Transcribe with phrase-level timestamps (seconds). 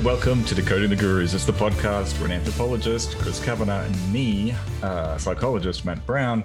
[0.00, 1.34] And welcome to Decoding the Gurus.
[1.34, 6.42] It's the podcast where an anthropologist, Chris Kavanagh, and me, uh, psychologist Matt Browne,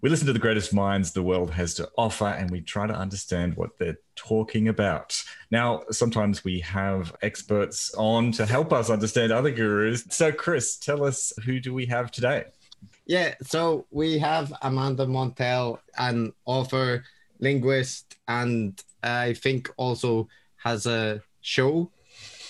[0.00, 2.94] we listen to the greatest minds the world has to offer and we try to
[2.94, 5.22] understand what they're talking about.
[5.50, 10.06] Now, sometimes we have experts on to help us understand other gurus.
[10.08, 12.44] So, Chris, tell us who do we have today?
[13.04, 17.04] Yeah, so we have Amanda Montell, an author,
[17.38, 20.26] linguist, and I think also
[20.56, 21.90] has a show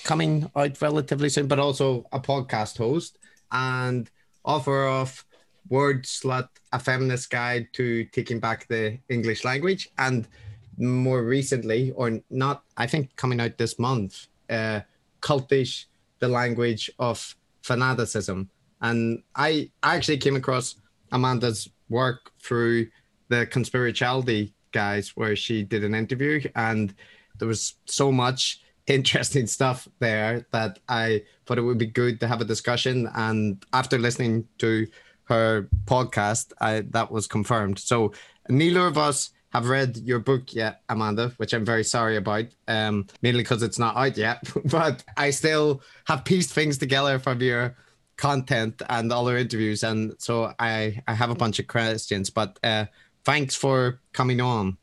[0.05, 3.19] coming out relatively soon, but also a podcast host
[3.51, 4.11] and
[4.45, 5.25] author of
[5.71, 10.29] Wordslut, a feminist guide to taking back the English language, and
[10.77, 14.81] more recently, or not, I think coming out this month, uh,
[15.21, 15.87] Cultish,
[16.19, 18.50] the language of fanaticism.
[18.83, 20.77] And I actually came across
[21.12, 22.89] Amanda's work through
[23.28, 26.95] the Conspirituality guys, where she did an interview, and
[27.39, 32.29] there was so much interesting stuff there that I thought it would be good to
[32.29, 33.09] have a discussion.
[33.15, 34.87] And after listening to
[35.25, 37.79] her podcast, I, that was confirmed.
[37.79, 38.12] So
[38.49, 43.07] neither of us have read your book yet, Amanda, which I'm very sorry about, um,
[43.23, 44.43] mainly because it's not out yet.
[44.65, 47.77] but I still have pieced things together from your
[48.17, 52.31] content and our interviews, and so I I have a bunch of questions.
[52.31, 52.87] But uh,
[53.25, 54.77] thanks for coming on.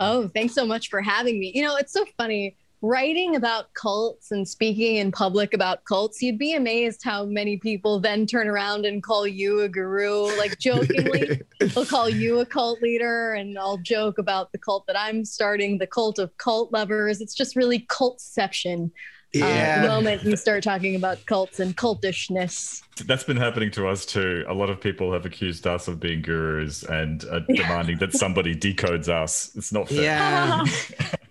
[0.00, 1.50] Oh, thanks so much for having me.
[1.54, 6.38] You know, it's so funny writing about cults and speaking in public about cults, you'd
[6.38, 10.26] be amazed how many people then turn around and call you a guru.
[10.38, 14.98] Like jokingly, they'll call you a cult leader, and I'll joke about the cult that
[14.98, 17.20] I'm starting, the cult of cult lovers.
[17.20, 18.90] It's just really cultception
[19.32, 19.82] yeah.
[19.84, 22.82] uh, moment you start talking about cults and cultishness.
[23.06, 24.44] That's been happening to us too.
[24.48, 28.54] A lot of people have accused us of being gurus and uh, demanding that somebody
[28.54, 29.50] decodes us.
[29.54, 30.02] It's not fair.
[30.02, 30.64] Yeah,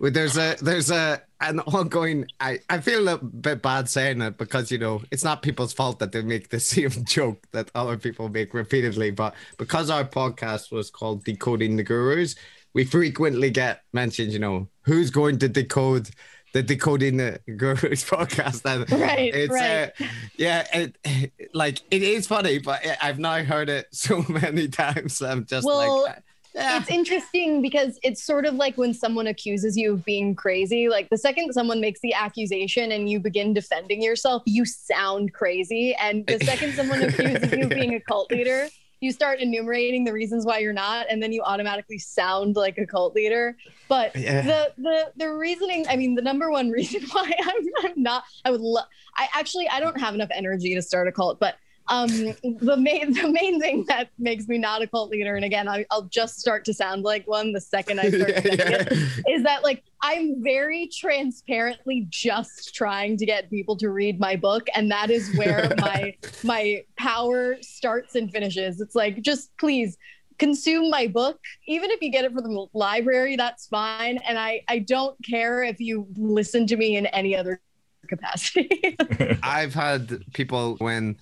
[0.00, 2.26] there's a there's a an ongoing.
[2.40, 5.98] I I feel a bit bad saying it because you know it's not people's fault
[5.98, 10.70] that they make the same joke that other people make repeatedly, but because our podcast
[10.72, 12.36] was called Decoding the Gurus,
[12.74, 14.32] we frequently get mentioned.
[14.32, 16.10] You know, who's going to decode
[16.52, 19.92] the decoding the gurus podcast and right it's right.
[20.00, 20.04] Uh,
[20.36, 20.66] yeah
[21.04, 25.66] it, like it is funny but i've now heard it so many times i'm just
[25.66, 26.22] well, like
[26.54, 26.78] yeah.
[26.80, 30.88] It's interesting because it's sort of like when someone accuses you of being crazy.
[30.88, 35.94] Like the second someone makes the accusation and you begin defending yourself, you sound crazy.
[35.94, 38.68] And the second someone accuses you of being a cult leader,
[39.00, 42.86] you start enumerating the reasons why you're not and then you automatically sound like a
[42.86, 43.56] cult leader
[43.88, 44.42] but yeah.
[44.42, 48.50] the the the reasoning i mean the number one reason why i'm, I'm not i
[48.50, 48.86] would love
[49.16, 51.56] i actually i don't have enough energy to start a cult but
[51.88, 55.68] um, the main the main thing that makes me not a cult leader, and again,
[55.68, 58.84] I, will just start to sound like one the second I start yeah, yeah.
[58.90, 58.92] it,
[59.28, 64.66] is that like I'm very transparently just trying to get people to read my book,
[64.74, 68.80] and that is where my my power starts and finishes.
[68.80, 69.96] It's like just please
[70.38, 74.62] consume my book even if you get it from the library that's fine and i
[74.68, 77.60] i don't care if you listen to me in any other
[78.06, 78.96] capacity
[79.42, 81.18] i've had people when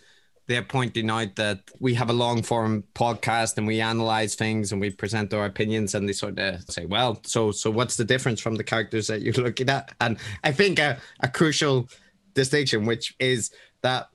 [0.46, 4.80] they're pointing out that we have a long form podcast and we analyze things and
[4.80, 8.40] we present our opinions and they sort of say well so so what's the difference
[8.40, 9.94] from the characters that you're looking at?
[10.00, 11.88] And i think a, a crucial
[12.34, 13.50] distinction which is
[13.82, 14.08] that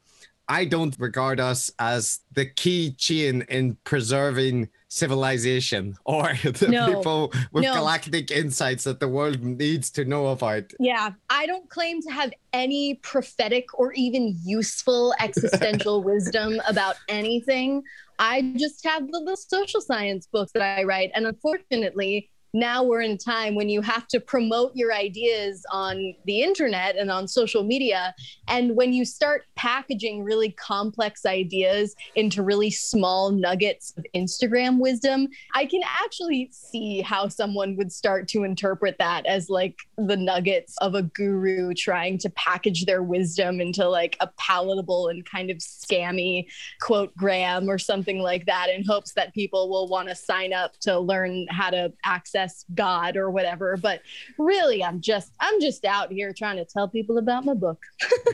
[0.51, 7.33] i don't regard us as the key chain in preserving civilization or the no, people
[7.53, 7.73] with no.
[7.73, 10.65] galactic insights that the world needs to know about.
[10.79, 17.83] Yeah, I don't claim to have any prophetic or even useful existential wisdom about anything.
[18.19, 21.11] I just have the, the social science books that I write.
[21.15, 26.13] And unfortunately, now we're in a time when you have to promote your ideas on
[26.25, 28.13] the internet and on social media.
[28.47, 35.29] And when you start packaging really complex ideas into really small nuggets of Instagram wisdom,
[35.55, 40.75] I can actually see how someone would start to interpret that as like the nuggets
[40.79, 45.57] of a guru trying to package their wisdom into like a palatable and kind of
[45.57, 46.45] scammy
[46.81, 50.77] quote gram or something like that in hopes that people will want to sign up
[50.79, 53.77] to learn how to access access God or whatever.
[53.77, 54.01] But
[54.37, 57.83] really, I'm just I'm just out here trying to tell people about my book.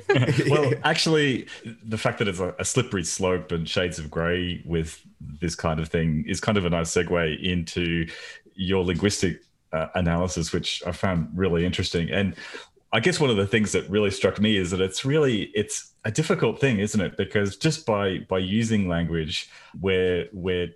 [0.49, 1.47] well, actually,
[1.83, 5.01] the fact that it's a, a slippery slope and shades of grey with
[5.41, 8.07] this kind of thing is kind of a nice segue into
[8.55, 9.41] your linguistic
[9.73, 12.09] uh, analysis, which I found really interesting.
[12.09, 12.35] And
[12.93, 15.93] I guess one of the things that really struck me is that it's really it's
[16.05, 17.17] a difficult thing, isn't it?
[17.17, 19.49] Because just by by using language
[19.79, 20.69] where where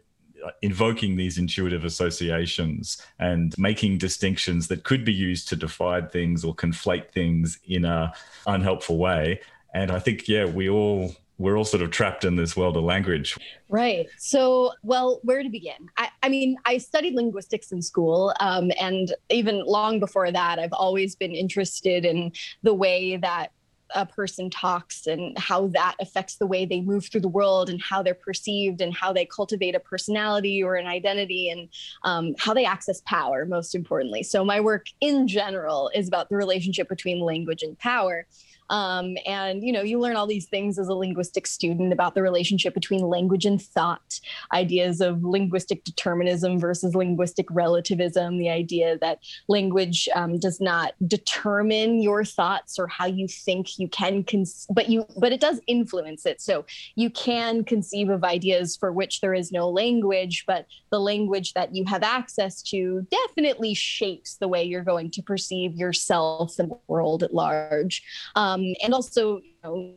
[0.61, 6.55] invoking these intuitive associations and making distinctions that could be used to divide things or
[6.55, 8.13] conflate things in a
[8.47, 9.39] unhelpful way.
[9.73, 12.83] And I think, yeah, we all we're all sort of trapped in this world of
[12.83, 13.35] language.
[13.67, 14.07] Right.
[14.19, 15.89] So, well, where to begin?
[15.97, 18.33] I, I mean, I studied linguistics in school.
[18.39, 23.51] Um, and even long before that, I've always been interested in the way that
[23.95, 27.81] a person talks and how that affects the way they move through the world and
[27.81, 31.69] how they're perceived and how they cultivate a personality or an identity and
[32.03, 34.23] um, how they access power, most importantly.
[34.23, 38.25] So, my work in general is about the relationship between language and power.
[38.71, 42.21] Um, and you know, you learn all these things as a linguistic student about the
[42.21, 44.19] relationship between language and thought,
[44.53, 52.01] ideas of linguistic determinism versus linguistic relativism, the idea that language um, does not determine
[52.01, 56.25] your thoughts or how you think you can, cons- but you, but it does influence
[56.25, 56.41] it.
[56.41, 61.53] So you can conceive of ideas for which there is no language, but the language
[61.53, 66.71] that you have access to definitely shapes the way you're going to perceive yourself and
[66.71, 68.03] the world at large.
[68.35, 69.93] Um, and also you know,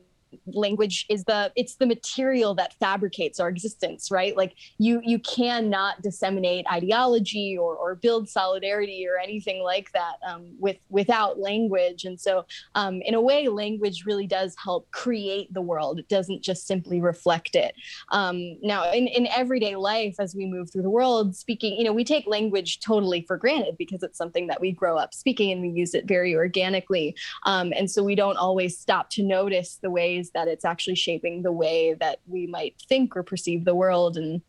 [0.46, 4.36] language is the it's the material that fabricates our existence right?
[4.36, 10.54] Like you you cannot disseminate ideology or, or build solidarity or anything like that um,
[10.58, 12.04] with without language.
[12.04, 15.98] And so um, in a way language really does help create the world.
[15.98, 17.74] It doesn't just simply reflect it.
[18.10, 21.92] Um, now in, in everyday life as we move through the world speaking you know
[21.92, 25.60] we take language totally for granted because it's something that we grow up speaking and
[25.60, 27.16] we use it very organically.
[27.44, 30.94] Um, and so we don't always stop to notice the ways ways that it's actually
[30.96, 34.42] shaping the way that we might think or perceive the world and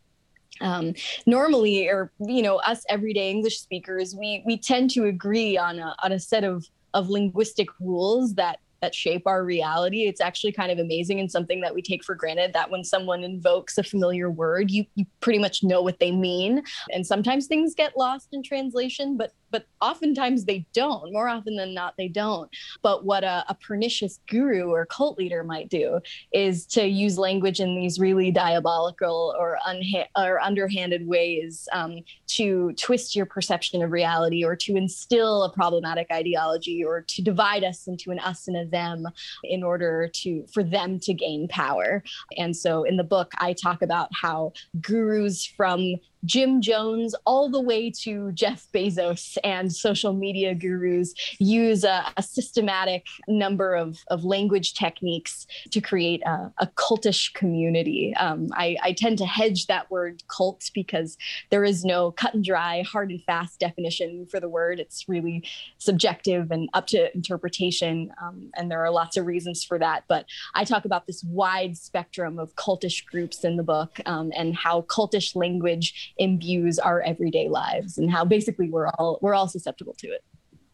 [0.60, 0.94] um,
[1.26, 5.94] normally or you know us everyday english speakers we we tend to agree on a,
[6.02, 6.64] on a set of
[6.94, 10.02] of linguistic rules that that shape our reality.
[10.06, 13.24] It's actually kind of amazing and something that we take for granted that when someone
[13.24, 16.62] invokes a familiar word, you you pretty much know what they mean.
[16.92, 21.14] And sometimes things get lost in translation, but but oftentimes they don't.
[21.14, 22.50] More often than not, they don't.
[22.82, 25.98] But what a, a pernicious guru or cult leader might do
[26.30, 32.74] is to use language in these really diabolical or, unha- or underhanded ways um, to
[32.74, 37.86] twist your perception of reality or to instill a problematic ideology or to divide us
[37.86, 39.06] into an us and a them
[39.42, 42.04] in order to for them to gain power.
[42.36, 44.52] And so in the book, I talk about how
[44.82, 51.84] gurus from Jim Jones all the way to Jeff Bezos and social media gurus use
[51.84, 58.14] a, a systematic number of, of language techniques to create a, a cultish community.
[58.16, 61.16] Um, I, I tend to hedge that word cult because
[61.50, 64.80] there is no cut and dry, hard and fast definition for the word.
[64.80, 65.44] It's really
[65.78, 68.12] subjective and up to interpretation.
[68.22, 70.04] Um, and there are lots of reasons for that.
[70.08, 74.54] But I talk about this wide spectrum of cultish groups in the book um, and
[74.56, 79.94] how cultish language imbues our everyday lives and how basically we're all we're all susceptible
[79.94, 80.24] to it.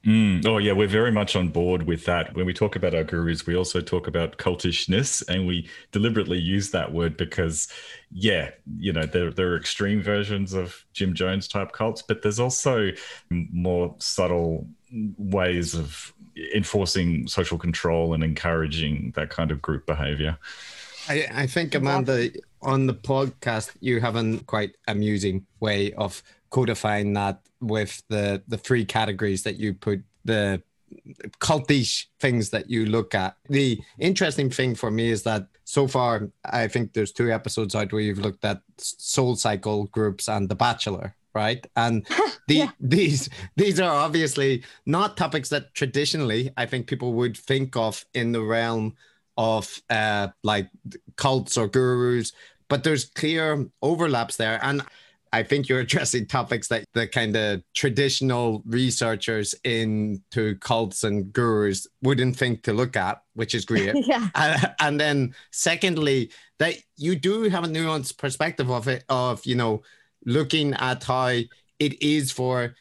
[0.04, 0.44] Mm.
[0.44, 2.34] Oh, yeah, we're very much on board with that.
[2.34, 6.72] When we talk about our gurus, we also talk about cultishness, and we deliberately use
[6.72, 7.68] that word because,
[8.10, 12.40] yeah, you know, there, there are extreme versions of Jim Jones type cults, but there's
[12.40, 12.90] also
[13.30, 14.66] more subtle
[15.18, 16.12] ways of
[16.52, 20.36] enforcing social control and encouraging that kind of group behavior.
[21.08, 22.30] I, I think, Amanda,
[22.62, 28.58] on the podcast, you have a quite amusing way of codifying that with the the
[28.58, 30.62] three categories that you put the
[31.40, 33.36] cultish things that you look at.
[33.48, 37.92] The interesting thing for me is that so far, I think there's two episodes out
[37.92, 41.66] where you've looked at Soul Cycle groups and The Bachelor, right?
[41.76, 42.06] And
[42.48, 42.70] the, yeah.
[42.80, 48.32] these these are obviously not topics that traditionally I think people would think of in
[48.32, 48.96] the realm
[49.38, 50.68] of uh, like
[51.16, 52.32] cults or gurus,
[52.68, 54.58] but there's clear overlaps there.
[54.62, 54.82] And
[55.32, 61.86] I think you're addressing topics that the kind of traditional researchers into cults and gurus
[62.02, 63.94] wouldn't think to look at, which is great.
[64.06, 64.28] yeah.
[64.34, 69.56] Uh, and then secondly, that you do have a nuanced perspective of it, of, you
[69.56, 69.82] know,
[70.24, 71.26] looking at how
[71.78, 72.74] it is for,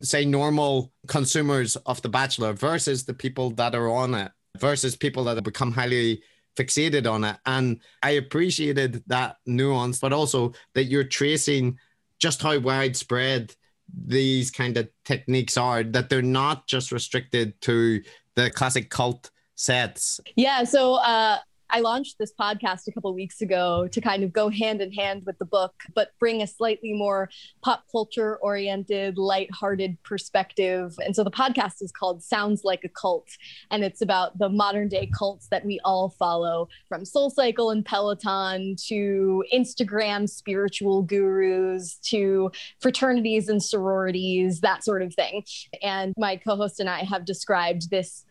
[0.00, 5.24] say, normal consumers of The Bachelor versus the people that are on it, versus people
[5.24, 6.22] that have become highly
[6.56, 7.36] fixated on it.
[7.46, 11.78] And I appreciated that nuance, but also that you're tracing
[12.18, 13.54] just how widespread
[13.94, 18.02] these kind of techniques are that they're not just restricted to
[18.34, 21.38] the classic cult sets yeah so uh
[21.70, 25.24] I launched this podcast a couple weeks ago to kind of go hand in hand
[25.26, 27.28] with the book, but bring a slightly more
[27.62, 30.94] pop culture oriented, light-hearted perspective.
[31.04, 33.28] And so the podcast is called Sounds Like a Cult,
[33.70, 37.84] and it's about the modern day cults that we all follow, from Soul Cycle and
[37.84, 45.44] Peloton to Instagram spiritual gurus to fraternities and sororities, that sort of thing.
[45.82, 48.24] And my co-host and I have described this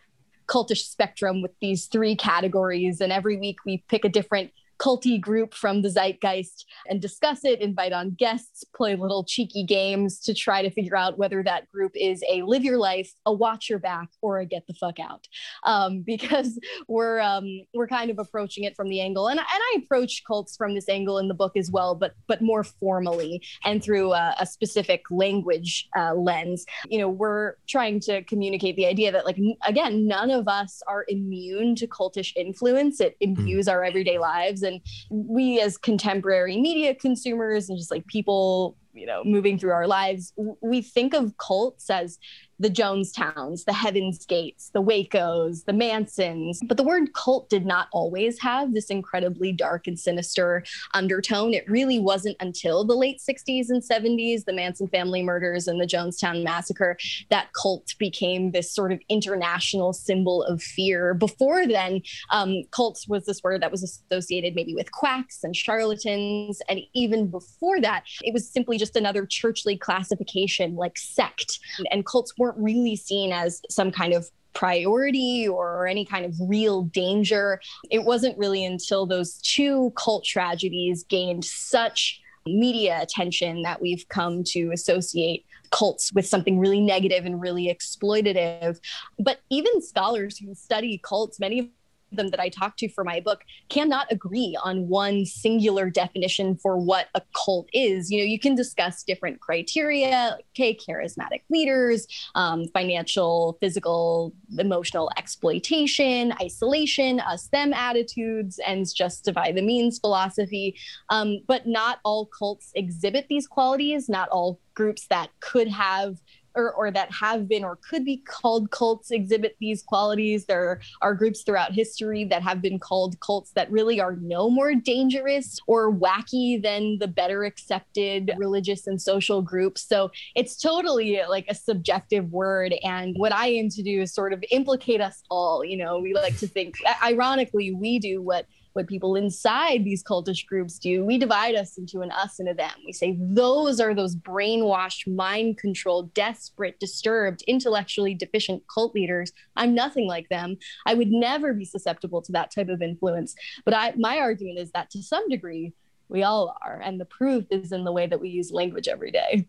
[0.48, 3.02] cultish spectrum with these three categories.
[3.02, 7.62] And every week we pick a different culty group from the zeitgeist and discuss it,
[7.62, 11.92] invite on guests, play little cheeky games to try to figure out whether that group
[11.96, 15.28] is a live your life, a watch your back, or a get the fuck out.
[15.64, 19.80] Um, because we're um, we're kind of approaching it from the angle, and, and I
[19.84, 23.84] approach cults from this angle in the book as well, but but more formally and
[23.84, 26.66] through a, a specific language uh, lens.
[26.88, 31.06] You know, we're trying to communicate the idea that like again, none of us are
[31.08, 33.00] immune to cultish influence.
[33.00, 33.30] It hmm.
[33.30, 33.72] imbues mm.
[33.72, 39.24] our everyday lives and we as contemporary media consumers and just like people you know
[39.24, 42.18] moving through our lives we think of cults as
[42.60, 46.62] the Jonestowns, the Heaven's Gates, the Wacos, the Mansons.
[46.66, 51.54] But the word cult did not always have this incredibly dark and sinister undertone.
[51.54, 55.86] It really wasn't until the late 60s and 70s, the Manson family murders and the
[55.86, 56.98] Jonestown massacre,
[57.30, 61.14] that cult became this sort of international symbol of fear.
[61.14, 66.62] Before then, um, cults was this word that was associated maybe with quacks and charlatans.
[66.70, 71.60] And even before that, it was simply just another churchly classification like sect.
[71.92, 76.34] And cults were weren't really seen as some kind of priority or any kind of
[76.40, 77.60] real danger.
[77.90, 84.44] It wasn't really until those two cult tragedies gained such media attention that we've come
[84.44, 88.80] to associate cults with something really negative and really exploitative.
[89.18, 91.68] But even scholars who study cults, many of
[92.12, 96.78] them that I talk to for my book cannot agree on one singular definition for
[96.78, 98.12] what a cult is.
[98.12, 106.34] You know, you can discuss different criteria, okay, charismatic leaders, um, financial, physical, emotional exploitation,
[106.42, 110.76] isolation, us them attitudes, ends justify the means philosophy.
[111.10, 114.10] Um, but not all cults exhibit these qualities.
[114.10, 116.18] Not all groups that could have
[116.56, 120.46] or, or that have been or could be called cults exhibit these qualities.
[120.46, 124.74] There are groups throughout history that have been called cults that really are no more
[124.76, 129.82] dangerous or wacky than the better accepted religious and social groups.
[129.88, 132.74] So it's totally like a subjective word.
[132.84, 135.64] And what I aim to do is sort of implicate us all.
[135.64, 140.46] You know, we like to think, ironically, we do what what people inside these cultish
[140.46, 141.06] groups do.
[141.06, 142.74] We divide us into an us and a them.
[142.86, 149.32] We say those are those brainwashed, mind controlled, desperate, disturbed, intellectually deficient cult leaders.
[149.56, 150.58] I'm nothing like them.
[150.86, 153.34] I would never be susceptible to that type of influence.
[153.64, 155.74] But I, my argument is that to some degree,
[156.10, 156.82] we all are.
[156.84, 159.48] And the proof is in the way that we use language every day.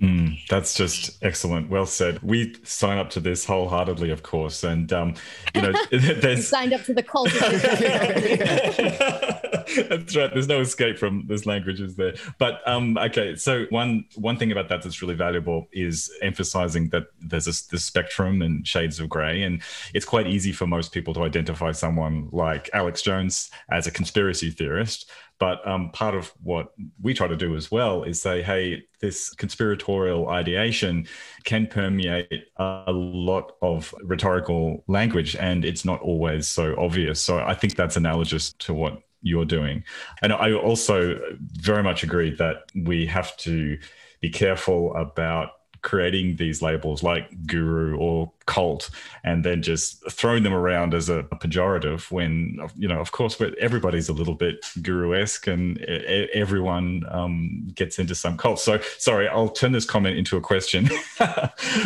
[0.00, 1.70] Mm, that's just excellent.
[1.70, 2.20] Well said.
[2.22, 5.14] We sign up to this wholeheartedly, of course, and um,
[5.54, 7.30] you know, there's signed up to the cult.
[9.88, 10.32] that's right.
[10.32, 12.14] There's no escape from this language, is there?
[12.38, 17.04] But um, okay, so one one thing about that that's really valuable is emphasizing that
[17.20, 19.62] there's a, this spectrum and shades of grey, and
[19.94, 24.50] it's quite easy for most people to identify someone like Alex Jones as a conspiracy
[24.50, 25.08] theorist,
[25.38, 29.34] but um, part of what we try to do as well is say, hey, this
[29.34, 31.06] conspiratorial ideation
[31.44, 37.20] can permeate a lot of rhetorical language, and it's not always so obvious.
[37.20, 39.84] So I think that's analogous to what you're doing.
[40.20, 43.78] And I also very much agree that we have to
[44.20, 45.50] be careful about
[45.82, 48.90] creating these labels like guru or cult
[49.24, 54.08] and then just throwing them around as a, pejorative when you know of course everybody's
[54.08, 58.60] a little bit guru-esque and everyone um, gets into some cult.
[58.60, 60.88] So sorry i'll turn this comment into a question.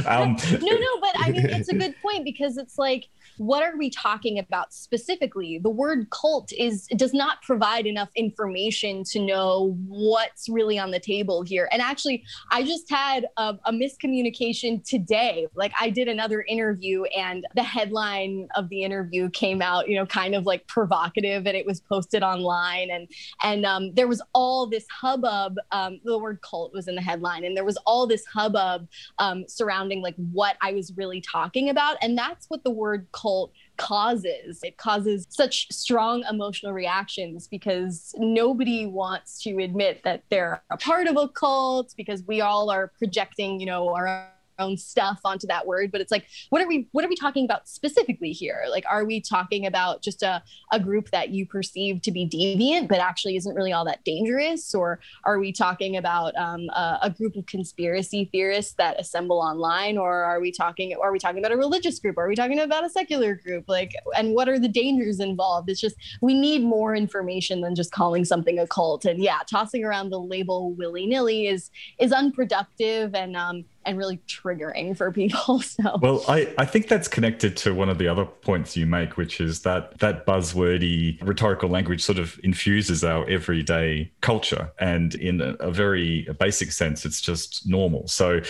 [0.07, 3.77] Um, no no but i mean it's a good point because it's like what are
[3.77, 5.59] we talking about specifically?
[5.63, 11.01] The word cult is does not provide enough information to know what's really on the
[11.01, 11.69] table here.
[11.71, 15.47] And actually, I just had a, a miscommunication today.
[15.55, 20.07] Like I did another interview, and the headline of the interview came out, you know,
[20.07, 23.09] kind of like provocative, and it was posted online, and
[23.43, 25.57] and um, there was all this hubbub.
[25.73, 28.89] Um, the word cult was in the headline, and there was all this hubbub
[29.19, 33.26] um, surrounding like what I was really talking about, and that's what the word cult
[33.27, 34.61] cult causes.
[34.63, 41.07] It causes such strong emotional reactions because nobody wants to admit that they're a part
[41.07, 45.67] of a cult because we all are projecting, you know, our own stuff onto that
[45.67, 48.65] word but it's like what are we what are we talking about specifically here?
[48.71, 52.89] Like are we talking about just a, a group that you perceive to be deviant
[52.89, 54.75] but actually isn't really all that dangerous?
[54.75, 59.99] Or are we talking about um, a, a, group of conspiracy theorists that assemble online?
[59.99, 62.19] Or are we talking are we talking about a religious group?
[62.19, 63.65] Are we talking about a secular group?
[63.69, 65.71] Like and what are the dangers involved?
[65.71, 69.05] It's just we need more information than just calling something a cult.
[69.05, 73.15] And yeah tossing around the label willy-nilly is is unproductive.
[73.15, 75.63] And um and really triggering for people.
[75.77, 79.17] So well, I, I think that's connected to one of the other points you make,
[79.17, 85.41] which is that that buzzwordy rhetorical language sort of infuses our everyday culture, and in
[85.41, 88.09] a, a very basic sense, it's just normal.
[88.09, 88.41] So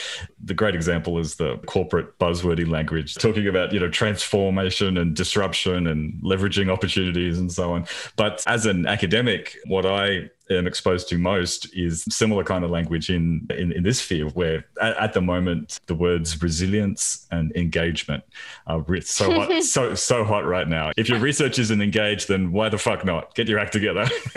[0.42, 5.87] the great example is the corporate buzzwordy language, talking about you know transformation and disruption
[5.87, 7.87] and leveraging opportunities and so on.
[8.16, 13.11] But as an academic, what I am exposed to most is similar kind of language
[13.11, 18.23] in in, in this field where at, at, the moment the words resilience and engagement
[18.66, 22.68] are so hot so so hot right now if your research isn't engaged then why
[22.68, 24.06] the fuck not get your act together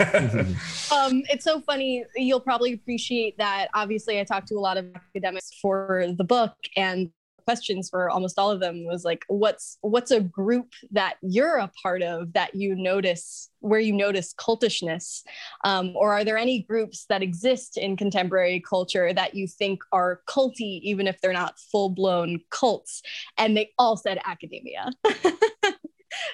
[0.92, 2.04] um, it's so funny.
[2.16, 3.68] You'll probably appreciate that.
[3.74, 7.10] Obviously i talked to a lot of academics for the book and
[7.46, 11.70] questions for almost all of them was like what's what's a group that you're a
[11.82, 15.22] part of that you notice where you notice cultishness?
[15.64, 20.20] Um, or are there any groups that exist in contemporary culture that you think are
[20.26, 23.02] culty even if they're not full-blown cults?
[23.36, 24.90] And they all said academia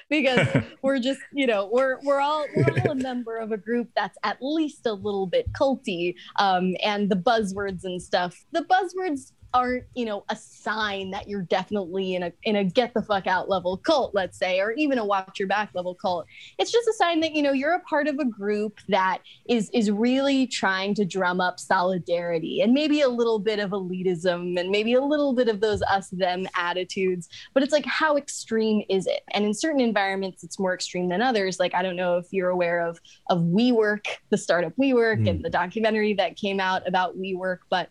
[0.09, 0.47] because
[0.81, 4.17] we're just you know we're we're all we're all a member of a group that's
[4.23, 8.45] at least a little bit culty um, and the buzzwords and stuff.
[8.51, 12.93] The buzzwords aren't you know a sign that you're definitely in a in a get
[12.93, 16.27] the fuck out level cult let's say or even a watch your back level cult.
[16.59, 19.71] It's just a sign that you know you're a part of a group that is
[19.73, 24.69] is really trying to drum up solidarity and maybe a little bit of elitism and
[24.69, 29.07] maybe a little bit of those us them attitudes but it's like how extreme is
[29.07, 29.21] it?
[29.31, 31.59] And in certain environments it's more extreme than others.
[31.59, 32.99] Like i don't know if you're aware of
[33.31, 35.29] of WeWork the startup WeWork mm.
[35.29, 37.89] and the documentary that came out about WeWork but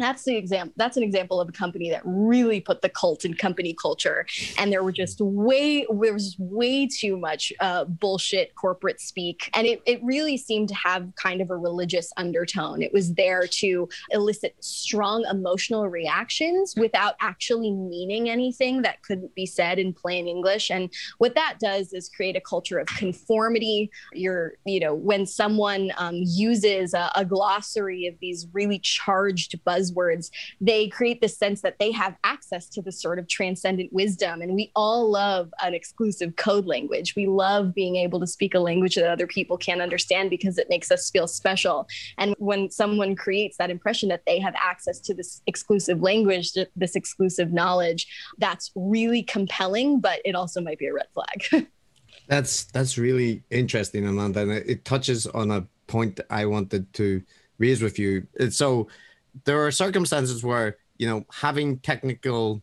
[0.00, 3.34] that's the example that's an example of a company that really put the cult in
[3.34, 4.26] company culture.
[4.58, 9.50] And there were just way there was way too much uh, bullshit corporate speak.
[9.54, 12.82] And it, it really seemed to have kind of a religious undertone.
[12.82, 19.46] It was there to elicit strong emotional reactions without actually meaning anything that couldn't be
[19.46, 20.70] said in plain english.
[20.70, 23.90] And what that does is create a culture of conformity.
[24.12, 29.89] You're you know when someone um, uses a, a glossary of these really charged buzz
[29.90, 34.42] buzzwords, they create this sense that they have access to this sort of transcendent wisdom.
[34.42, 37.14] And we all love an exclusive code language.
[37.16, 40.68] We love being able to speak a language that other people can't understand because it
[40.68, 41.86] makes us feel special.
[42.18, 46.96] And when someone creates that impression that they have access to this exclusive language, this
[46.96, 48.06] exclusive knowledge,
[48.38, 51.66] that's really compelling, but it also might be a red flag.
[52.28, 54.42] that's that's really interesting, Amanda.
[54.42, 57.22] And it touches on a point I wanted to
[57.58, 58.26] raise with you.
[58.50, 58.88] So
[59.44, 62.62] there are circumstances where you know having technical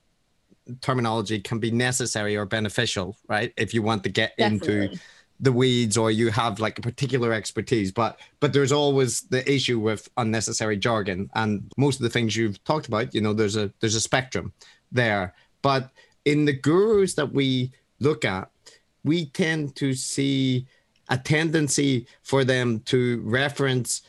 [0.82, 3.54] terminology can be necessary or beneficial, right?
[3.58, 4.86] If you want to get Definitely.
[4.86, 5.00] into
[5.40, 9.80] the weeds or you have like a particular expertise but but there's always the issue
[9.80, 13.72] with unnecessary jargon and most of the things you've talked about you know there's a
[13.80, 14.52] there's a spectrum
[14.92, 15.92] there but
[16.26, 18.50] in the gurus that we look at
[19.04, 20.66] we tend to see
[21.10, 24.02] a tendency for them to reference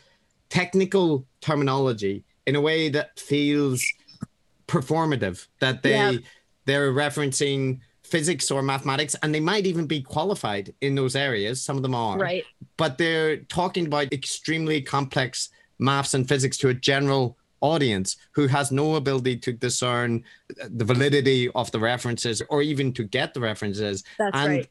[0.49, 3.85] technical terminology in a way that feels
[4.67, 6.13] performative that they yeah.
[6.65, 11.77] they're referencing physics or mathematics and they might even be qualified in those areas some
[11.77, 12.45] of them are right
[12.79, 18.73] but they're talking about extremely complex maths and physics to a general audience who has
[18.73, 20.25] no ability to discern
[20.71, 24.69] the validity of the references or even to get the references That's and right.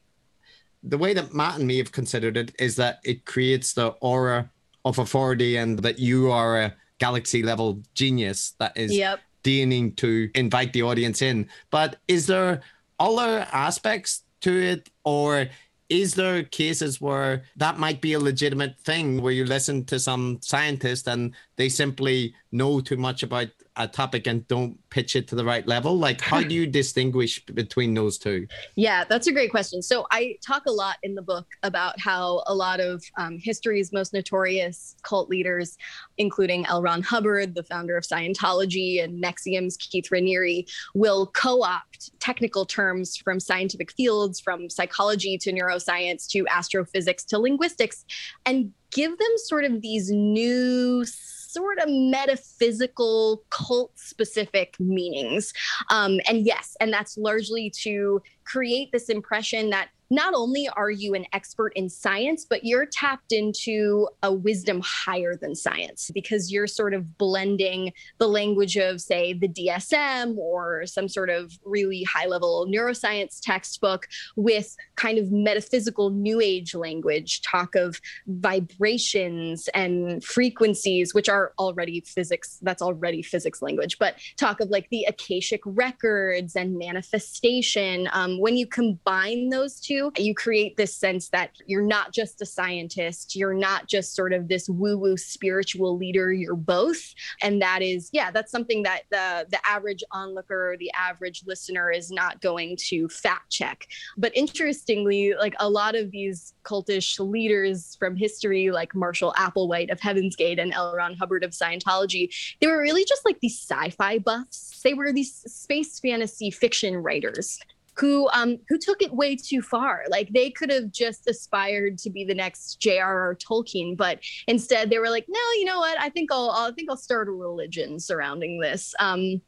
[0.82, 4.50] the way that matt and me have considered it is that it creates the aura
[4.84, 9.20] of authority and that you are a galaxy level genius that is yep.
[9.42, 11.48] deigning to invite the audience in.
[11.70, 12.60] But is there
[12.98, 15.48] other aspects to it, or
[15.88, 20.38] is there cases where that might be a legitimate thing where you listen to some
[20.42, 25.34] scientist and they simply know too much about a topic and don't pitch it to
[25.34, 25.98] the right level?
[25.98, 28.46] Like, how do you distinguish between those two?
[28.74, 29.82] Yeah, that's a great question.
[29.82, 33.92] So, I talk a lot in the book about how a lot of um, history's
[33.92, 35.76] most notorious cult leaders,
[36.18, 36.82] including L.
[36.82, 43.16] Ron Hubbard, the founder of Scientology, and NXIVM's Keith Raniere, will co opt technical terms
[43.16, 48.04] from scientific fields, from psychology to neuroscience to astrophysics to linguistics,
[48.44, 51.04] and give them sort of these new
[51.48, 55.54] sort of metaphysical, cult specific meanings.
[55.90, 61.14] Um, and yes, and that's largely to create this impression that not only are you
[61.14, 66.66] an expert in science, but you're tapped into a wisdom higher than science because you're
[66.66, 72.26] sort of blending the language of, say, the DSM or some sort of really high
[72.26, 81.12] level neuroscience textbook with kind of metaphysical new age language, talk of vibrations and frequencies,
[81.12, 86.56] which are already physics, that's already physics language, but talk of like the Akashic records
[86.56, 88.08] and manifestation.
[88.12, 92.46] Um, when you combine those two, you, create this sense that you're not just a
[92.46, 97.14] scientist, you're not just sort of this woo-woo spiritual leader, you're both.
[97.42, 102.10] And that is, yeah, that's something that the the average onlooker, the average listener is
[102.10, 103.86] not going to fact check.
[104.16, 110.00] But interestingly, like a lot of these cultish leaders from history, like Marshall Applewhite of
[110.00, 110.94] Heaven's Gate and L.
[110.94, 114.80] Ron Hubbard of Scientology, they were really just like these sci-fi buffs.
[114.82, 117.58] They were these space fantasy fiction writers
[117.98, 120.04] who um who took it way too far.
[120.08, 123.36] Like they could have just aspired to be the next J.R.R.
[123.36, 125.98] Tolkien, but instead they were like, no, you know what?
[126.00, 128.94] I think I'll, I'll I think I'll start a religion surrounding this.
[129.00, 129.40] Um,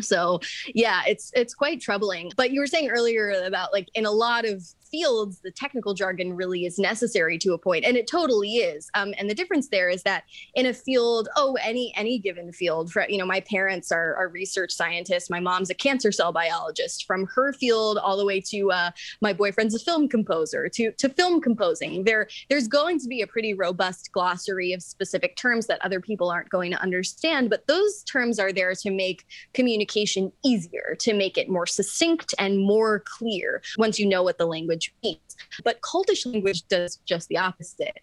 [0.00, 0.38] so
[0.74, 4.44] yeah it's it's quite troubling but you were saying earlier about like in a lot
[4.44, 8.88] of fields, the technical jargon really is necessary to a point, and it totally is.
[8.94, 10.24] Um, and the difference there is that
[10.54, 14.28] in a field, oh, any any given field, for you know, my parents are, are
[14.28, 15.30] research scientists.
[15.30, 17.04] My mom's a cancer cell biologist.
[17.06, 21.08] From her field all the way to uh, my boyfriend's a film composer to to
[21.08, 22.04] film composing.
[22.04, 26.30] There there's going to be a pretty robust glossary of specific terms that other people
[26.30, 31.36] aren't going to understand, but those terms are there to make communication easier, to make
[31.36, 35.36] it more succinct and more clear once you know what the language language means.
[35.64, 37.98] But cultish language does just the opposite.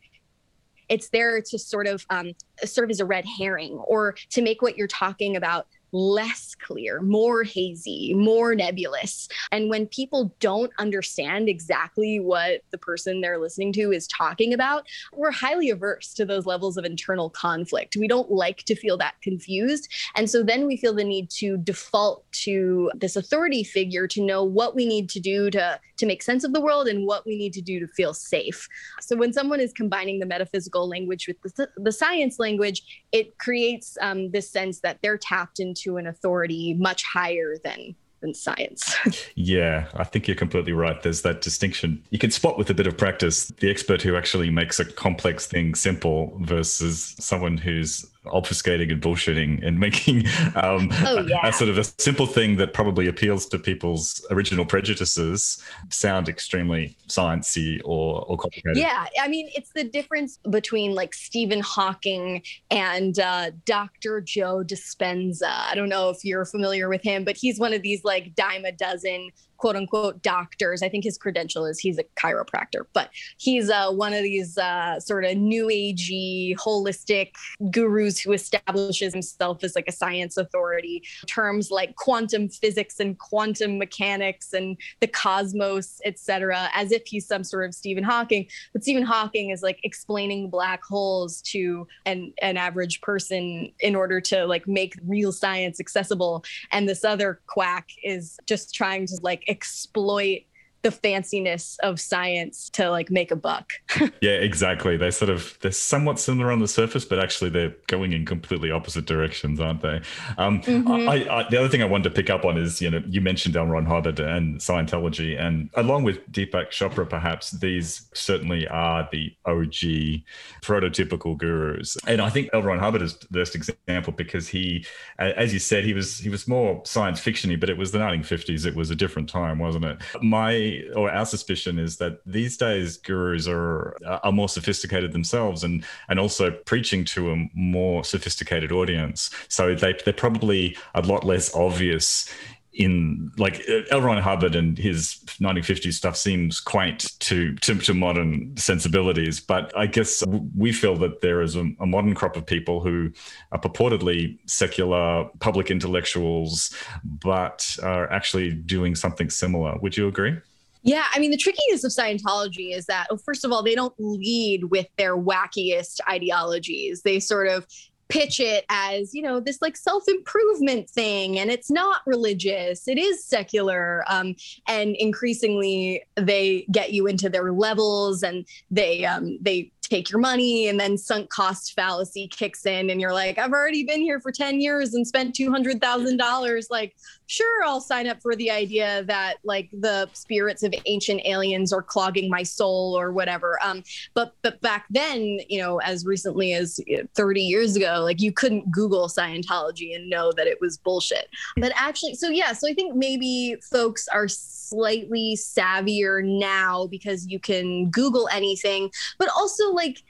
[0.87, 2.33] It's there to sort of um,
[2.63, 7.43] serve as a red herring or to make what you're talking about less clear, more
[7.43, 9.29] hazy, more nebulous.
[9.51, 14.85] And when people don't understand exactly what the person they're listening to is talking about,
[15.13, 17.95] we're highly averse to those levels of internal conflict.
[17.95, 19.87] We don't like to feel that confused.
[20.15, 24.43] And so then we feel the need to default to this authority figure to know
[24.43, 27.37] what we need to do to, to make sense of the world and what we
[27.37, 28.67] need to do to feel safe.
[28.99, 33.97] So when someone is combining the metaphysical language with the, the science language, it creates
[34.01, 38.95] um, this sense that they're tapped into to an authority much higher than than science.
[39.35, 41.01] yeah, I think you're completely right.
[41.01, 42.03] There's that distinction.
[42.09, 45.45] You can spot with a bit of practice the expert who actually makes a complex
[45.45, 51.45] thing simple versus someone who's obfuscating and bullshitting and making um, oh, yeah.
[51.45, 56.29] a, a, sort of a simple thing that probably appeals to people's original prejudices sound
[56.29, 58.77] extremely sciencey or, or complicated.
[58.77, 64.21] Yeah, I mean, it's the difference between like Stephen Hawking and uh, Dr.
[64.21, 65.49] Joe Dispenza.
[65.49, 68.65] I don't know if you're familiar with him, but he's one of these like dime
[68.65, 70.81] a dozen quote unquote doctors.
[70.81, 74.99] I think his credential is he's a chiropractor, but he's uh, one of these uh,
[74.99, 77.31] sort of new agey, holistic
[77.71, 81.03] gurus who establishes himself as like a science authority.
[81.27, 87.43] Terms like quantum physics and quantum mechanics and the cosmos, etc., as if he's some
[87.43, 88.47] sort of Stephen Hawking.
[88.73, 94.19] But Stephen Hawking is like explaining black holes to an an average person in order
[94.21, 96.43] to like make real science accessible.
[96.71, 100.45] And this other quack is just trying to like exploit
[100.85, 103.73] the fanciness of science to like make a buck.
[104.21, 104.97] yeah, exactly.
[104.97, 108.69] They sort of they're somewhat similar on the surface, but actually they're going in completely
[108.69, 109.99] opposite directions, aren't they?
[110.37, 111.09] Um, mm-hmm.
[111.09, 113.19] I, I, the other thing I wanted to pick up on is you know you
[113.19, 113.65] mentioned L.
[113.65, 120.21] Ron Hubbard and Scientology, and along with Deepak Chopra, perhaps these certainly are the OG
[120.61, 121.97] prototypical gurus.
[122.05, 122.61] And I think L.
[122.61, 124.85] Ron Hubbard is the best example because he,
[125.17, 128.67] as you said, he was he was more science fictiony, but it was the 1950s.
[128.67, 129.97] It was a different time, wasn't it?
[130.21, 135.83] My or our suspicion is that these days gurus are are more sophisticated themselves and
[136.09, 139.29] and also preaching to a more sophisticated audience.
[139.47, 142.29] So they they're probably a lot less obvious
[142.75, 144.01] in like L.
[144.01, 150.23] Hubbard and his 1950s stuff seems quaint to, to, to modern sensibilities, but I guess
[150.55, 153.11] we feel that there is a, a, modern crop of people who
[153.51, 159.77] are purportedly secular public intellectuals, but are actually doing something similar.
[159.81, 160.37] Would you agree?
[160.85, 163.95] Yeah, I mean, the trickiness of Scientology is that, well, first of all, they don't
[163.97, 167.01] lead with their wackiest ideologies.
[167.01, 167.65] They sort of
[168.07, 172.99] pitch it as, you know, this like self improvement thing, and it's not religious, it
[172.99, 174.03] is secular.
[174.07, 174.35] Um,
[174.67, 180.67] and increasingly, they get you into their levels and they, um, they, take your money
[180.67, 184.31] and then sunk cost fallacy kicks in and you're like i've already been here for
[184.31, 186.95] 10 years and spent $200000 like
[187.27, 191.81] sure i'll sign up for the idea that like the spirits of ancient aliens are
[191.81, 193.59] clogging my soul or whatever.
[193.63, 196.79] Um but but back then you know as recently as
[197.15, 201.27] 30 years ago like you couldn't google scientology and know that it was bullshit.
[201.57, 207.39] But actually so yeah so i think maybe folks are slightly savvier now because you
[207.39, 210.01] can google anything but also like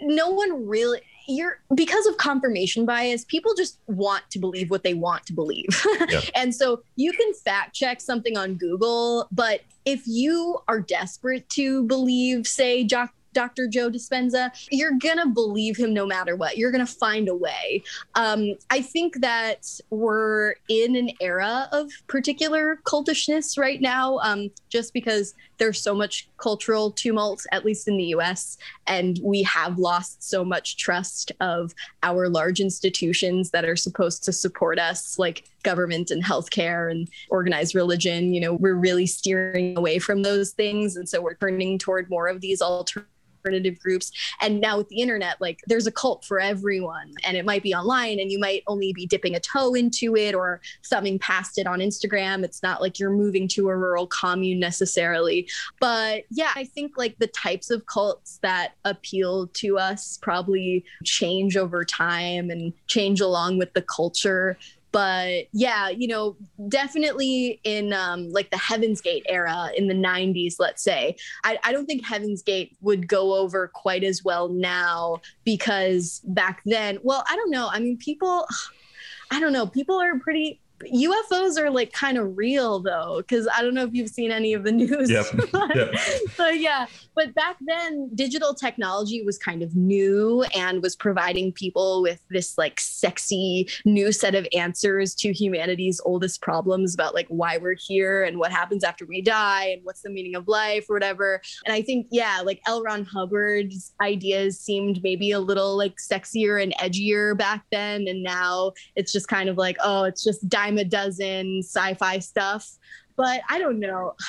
[0.00, 4.94] no one really you're because of confirmation bias people just want to believe what they
[4.94, 5.68] want to believe
[6.08, 6.20] yeah.
[6.34, 11.84] and so you can fact check something on google but if you are desperate to
[11.84, 13.68] believe say Jock Dr.
[13.68, 16.58] Joe Dispenza, you're gonna believe him no matter what.
[16.58, 17.82] You're gonna find a way.
[18.14, 24.92] Um, I think that we're in an era of particular cultishness right now, um, just
[24.92, 30.22] because there's so much cultural tumult, at least in the US, and we have lost
[30.22, 36.10] so much trust of our large institutions that are supposed to support us, like government
[36.10, 38.32] and healthcare and organized religion.
[38.32, 40.96] You know, we're really steering away from those things.
[40.96, 44.12] And so we're turning toward more of these alternative alternative groups.
[44.40, 47.74] And now with the internet, like there's a cult for everyone, and it might be
[47.74, 51.66] online, and you might only be dipping a toe into it or thumbing past it
[51.66, 52.44] on Instagram.
[52.44, 55.48] It's not like you're moving to a rural commune necessarily.
[55.80, 61.56] But yeah, I think like the types of cults that appeal to us probably change
[61.56, 64.56] over time and change along with the culture
[64.92, 66.36] but yeah you know
[66.68, 71.72] definitely in um, like the heaven's gate era in the 90s let's say I, I
[71.72, 77.24] don't think heaven's gate would go over quite as well now because back then well
[77.28, 77.68] i don't know.
[77.70, 78.46] I mean people
[79.30, 79.66] i don't know.
[79.66, 83.94] People are pretty UFOs are like kind of real though, because I don't know if
[83.94, 85.10] you've seen any of the news.
[85.10, 85.26] Yep.
[85.52, 85.94] but, yep.
[86.36, 92.02] but yeah, but back then, digital technology was kind of new and was providing people
[92.02, 97.58] with this like sexy new set of answers to humanity's oldest problems about like why
[97.58, 100.94] we're here and what happens after we die and what's the meaning of life or
[100.94, 101.40] whatever.
[101.64, 102.82] And I think, yeah, like L.
[102.82, 108.06] Ron Hubbard's ideas seemed maybe a little like sexier and edgier back then.
[108.08, 112.18] And now it's just kind of like, oh, it's just dime a dozen sci fi
[112.18, 112.78] stuff.
[113.16, 114.14] But I don't know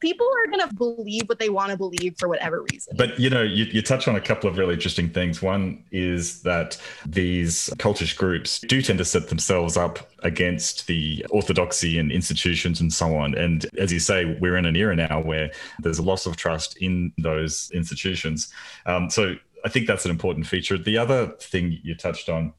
[0.00, 2.92] people are going to believe what they want to believe for whatever reason.
[2.96, 5.40] But you know, you, you touch on a couple of really interesting things.
[5.40, 12.00] One is that these cultish groups do tend to set themselves up against the orthodoxy
[12.00, 13.36] and institutions and so on.
[13.36, 16.76] And as you say, we're in an era now where there's a loss of trust
[16.78, 18.52] in those institutions.
[18.86, 20.76] Um, so I think that's an important feature.
[20.78, 22.54] The other thing you touched on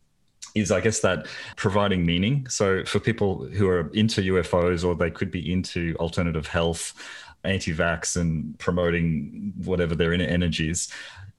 [0.55, 2.47] is I guess that providing meaning.
[2.49, 6.93] So for people who are into UFOs or they could be into alternative health,
[7.43, 10.89] anti-vax and promoting whatever their inner energies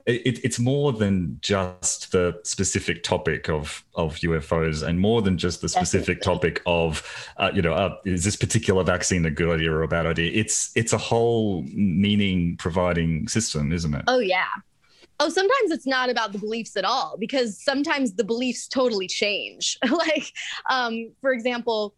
[0.07, 5.63] it, it's more than just the specific topic of of UFOs, and more than just
[5.63, 6.51] the specific Definitely.
[6.51, 9.89] topic of, uh, you know, uh, is this particular vaccine a good idea or a
[9.89, 10.31] bad idea?
[10.33, 14.05] It's it's a whole meaning providing system, isn't it?
[14.07, 14.47] Oh yeah.
[15.21, 19.79] Oh, sometimes it's not about the beliefs at all because sometimes the beliefs totally change.
[19.91, 20.33] like,
[20.69, 21.95] um, for example,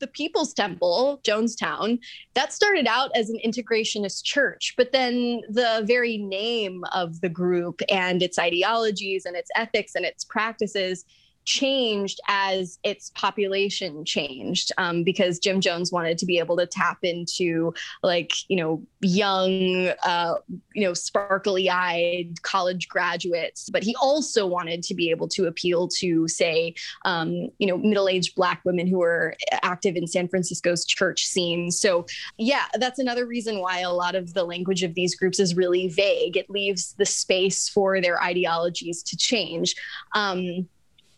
[0.00, 2.00] the People's Temple, Jonestown,
[2.34, 7.80] that started out as an integrationist church, but then the very name of the group
[7.88, 11.04] and its ideologies and its ethics and its practices
[11.44, 16.98] changed as its population changed um, because Jim Jones wanted to be able to tap
[17.02, 20.34] into like you know young uh,
[20.74, 23.68] you know sparkly eyed college graduates.
[23.70, 26.74] But he also wanted to be able to appeal to say
[27.04, 31.70] um, you know middle aged black women who were active in San Francisco's church scene.
[31.70, 32.06] So
[32.38, 35.88] yeah that's another reason why a lot of the language of these groups is really
[35.88, 36.36] vague.
[36.36, 39.74] It leaves the space for their ideologies to change.
[40.14, 40.68] Um,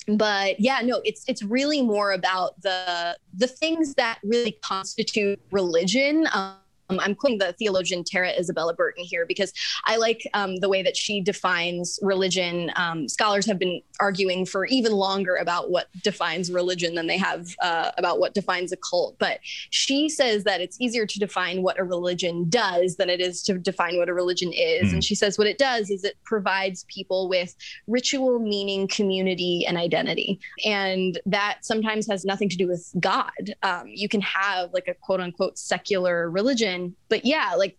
[0.07, 6.27] but yeah no it's it's really more about the the things that really constitute religion
[6.33, 6.57] um,
[6.91, 9.53] um, I'm quoting the theologian Tara Isabella Burton here because
[9.87, 12.71] I like um, the way that she defines religion.
[12.77, 17.55] Um, scholars have been arguing for even longer about what defines religion than they have
[17.63, 19.17] uh, about what defines a cult.
[19.19, 23.43] But she says that it's easier to define what a religion does than it is
[23.45, 24.91] to define what a religion is.
[24.91, 24.95] Mm.
[24.95, 27.55] And she says what it does is it provides people with
[27.87, 30.41] ritual, meaning, community, and identity.
[30.65, 33.55] And that sometimes has nothing to do with God.
[33.63, 36.74] Um, you can have like a quote unquote secular religion
[37.09, 37.77] but yeah, like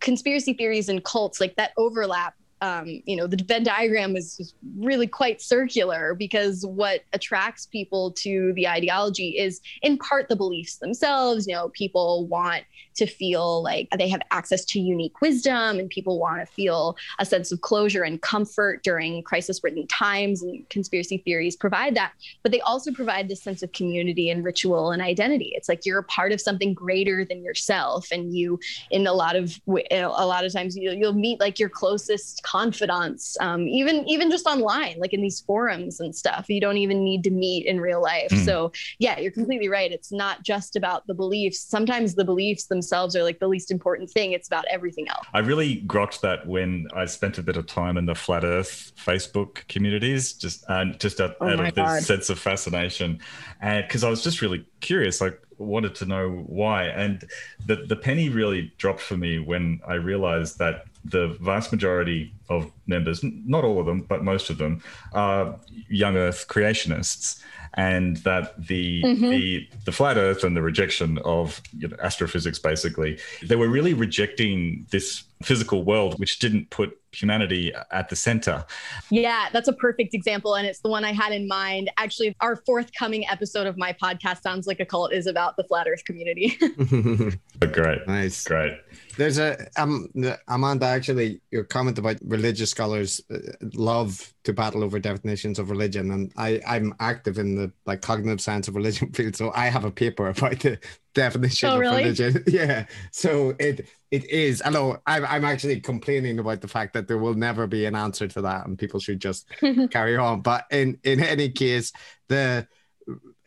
[0.00, 5.06] conspiracy theories and cults, like that overlap um, you know, the Venn diagram is really
[5.06, 11.46] quite circular because what attracts people to the ideology is in part the beliefs themselves.
[11.46, 12.64] You know, people want
[12.98, 17.24] to feel like they have access to unique wisdom and people want to feel a
[17.24, 22.50] sense of closure and comfort during crisis ridden times and conspiracy theories provide that but
[22.50, 26.04] they also provide this sense of community and ritual and identity it's like you're a
[26.04, 28.58] part of something greater than yourself and you
[28.90, 33.36] in a lot of a lot of times you'll, you'll meet like your closest confidants
[33.40, 37.22] um, even even just online like in these forums and stuff you don't even need
[37.24, 38.44] to meet in real life mm.
[38.44, 43.14] so yeah you're completely right it's not just about the beliefs sometimes the beliefs themselves
[43.16, 44.32] are like the least important thing.
[44.32, 45.26] It's about everything else.
[45.32, 48.92] I really grokked that when I spent a bit of time in the flat Earth
[48.96, 51.98] Facebook communities, just and just out, oh out of God.
[51.98, 53.20] this sense of fascination,
[53.60, 57.24] and because I was just really curious, like wanted to know why, and
[57.66, 62.70] the the penny really dropped for me when I realized that the vast majority of
[62.86, 67.42] members, not all of them, but most of them, are young Earth creationists
[67.74, 69.30] and that the mm-hmm.
[69.30, 73.94] the the flat Earth and the rejection of you know, astrophysics, basically, they were really
[73.94, 78.64] rejecting this physical world, which didn't put humanity at the center.
[79.10, 80.54] Yeah, that's a perfect example.
[80.56, 81.90] And it's the one I had in mind.
[81.96, 85.86] Actually, our forthcoming episode of my podcast, Sounds Like a Cult, is about the flat
[85.88, 86.58] earth community.
[87.60, 88.06] great.
[88.06, 88.44] Nice.
[88.44, 88.78] Great.
[89.16, 90.08] There's a, um,
[90.48, 93.38] Amanda, actually, your comment about religious scholars uh,
[93.74, 96.10] love to battle over definitions of religion.
[96.10, 99.36] And I, I'm active in the like cognitive science of religion field.
[99.36, 100.78] So I have a paper about the
[101.12, 102.04] definition oh, of really?
[102.04, 102.42] religion.
[102.48, 102.86] Yeah.
[103.12, 104.62] So it it is.
[104.64, 107.94] I know I'm, I'm actually complaining about the fact that there will never be an
[107.94, 109.46] answer to that and people should just
[109.90, 110.40] carry on.
[110.40, 111.92] But in, in any case,
[112.28, 112.66] the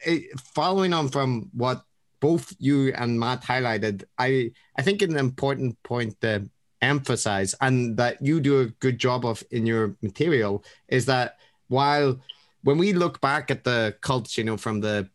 [0.06, 1.82] it, following on from what
[2.20, 6.48] both you and Matt highlighted, I, I think an important point to
[6.82, 12.20] emphasize and that you do a good job of in your material is that while
[12.64, 15.10] when we look back at the cults, you know, from the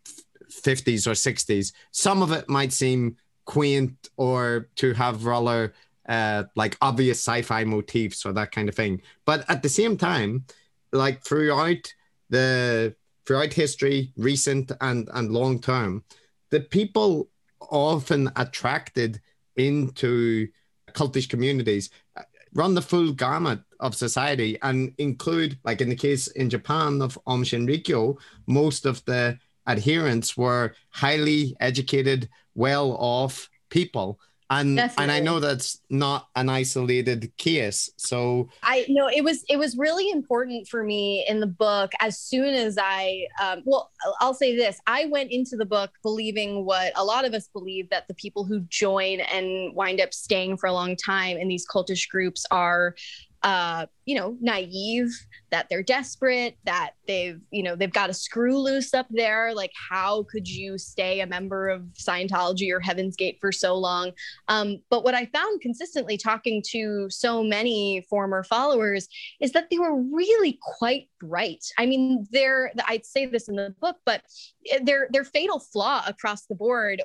[0.51, 5.73] 50s or 60s, some of it might seem quaint or to have rather
[6.09, 9.03] uh, like obvious sci-fi motifs or that kind of thing.
[9.25, 10.45] But at the same time,
[10.93, 11.93] like throughout
[12.31, 12.95] the
[13.27, 16.05] throughout history, recent and and long term,
[16.51, 17.29] the people
[17.61, 19.21] often attracted
[19.57, 20.49] into
[20.97, 22.23] cultish communities uh,
[22.55, 27.19] run the full gamut of society and include, like in the case in Japan of
[27.27, 34.19] Aum Shinrikyo, most of the adherents were highly educated, well off people
[34.51, 35.03] and Definitely.
[35.03, 39.77] and i know that's not an isolated case so i know it was it was
[39.77, 44.57] really important for me in the book as soon as i um, well i'll say
[44.57, 48.15] this i went into the book believing what a lot of us believe that the
[48.15, 52.47] people who join and wind up staying for a long time in these cultish groups
[52.51, 52.95] are
[53.47, 55.09] uh, you know, naive,
[55.53, 59.55] that they're desperate, that they've, you know, they've got a screw loose up there.
[59.55, 64.11] Like, how could you stay a member of Scientology or Heaven's Gate for so long?
[64.49, 69.09] Um, but what I found consistently talking to so many former followers
[69.41, 71.65] is that they were really quite bright.
[71.79, 74.23] I mean, they're, I'd say this in the book, but
[74.83, 77.01] their their fatal flaw across the board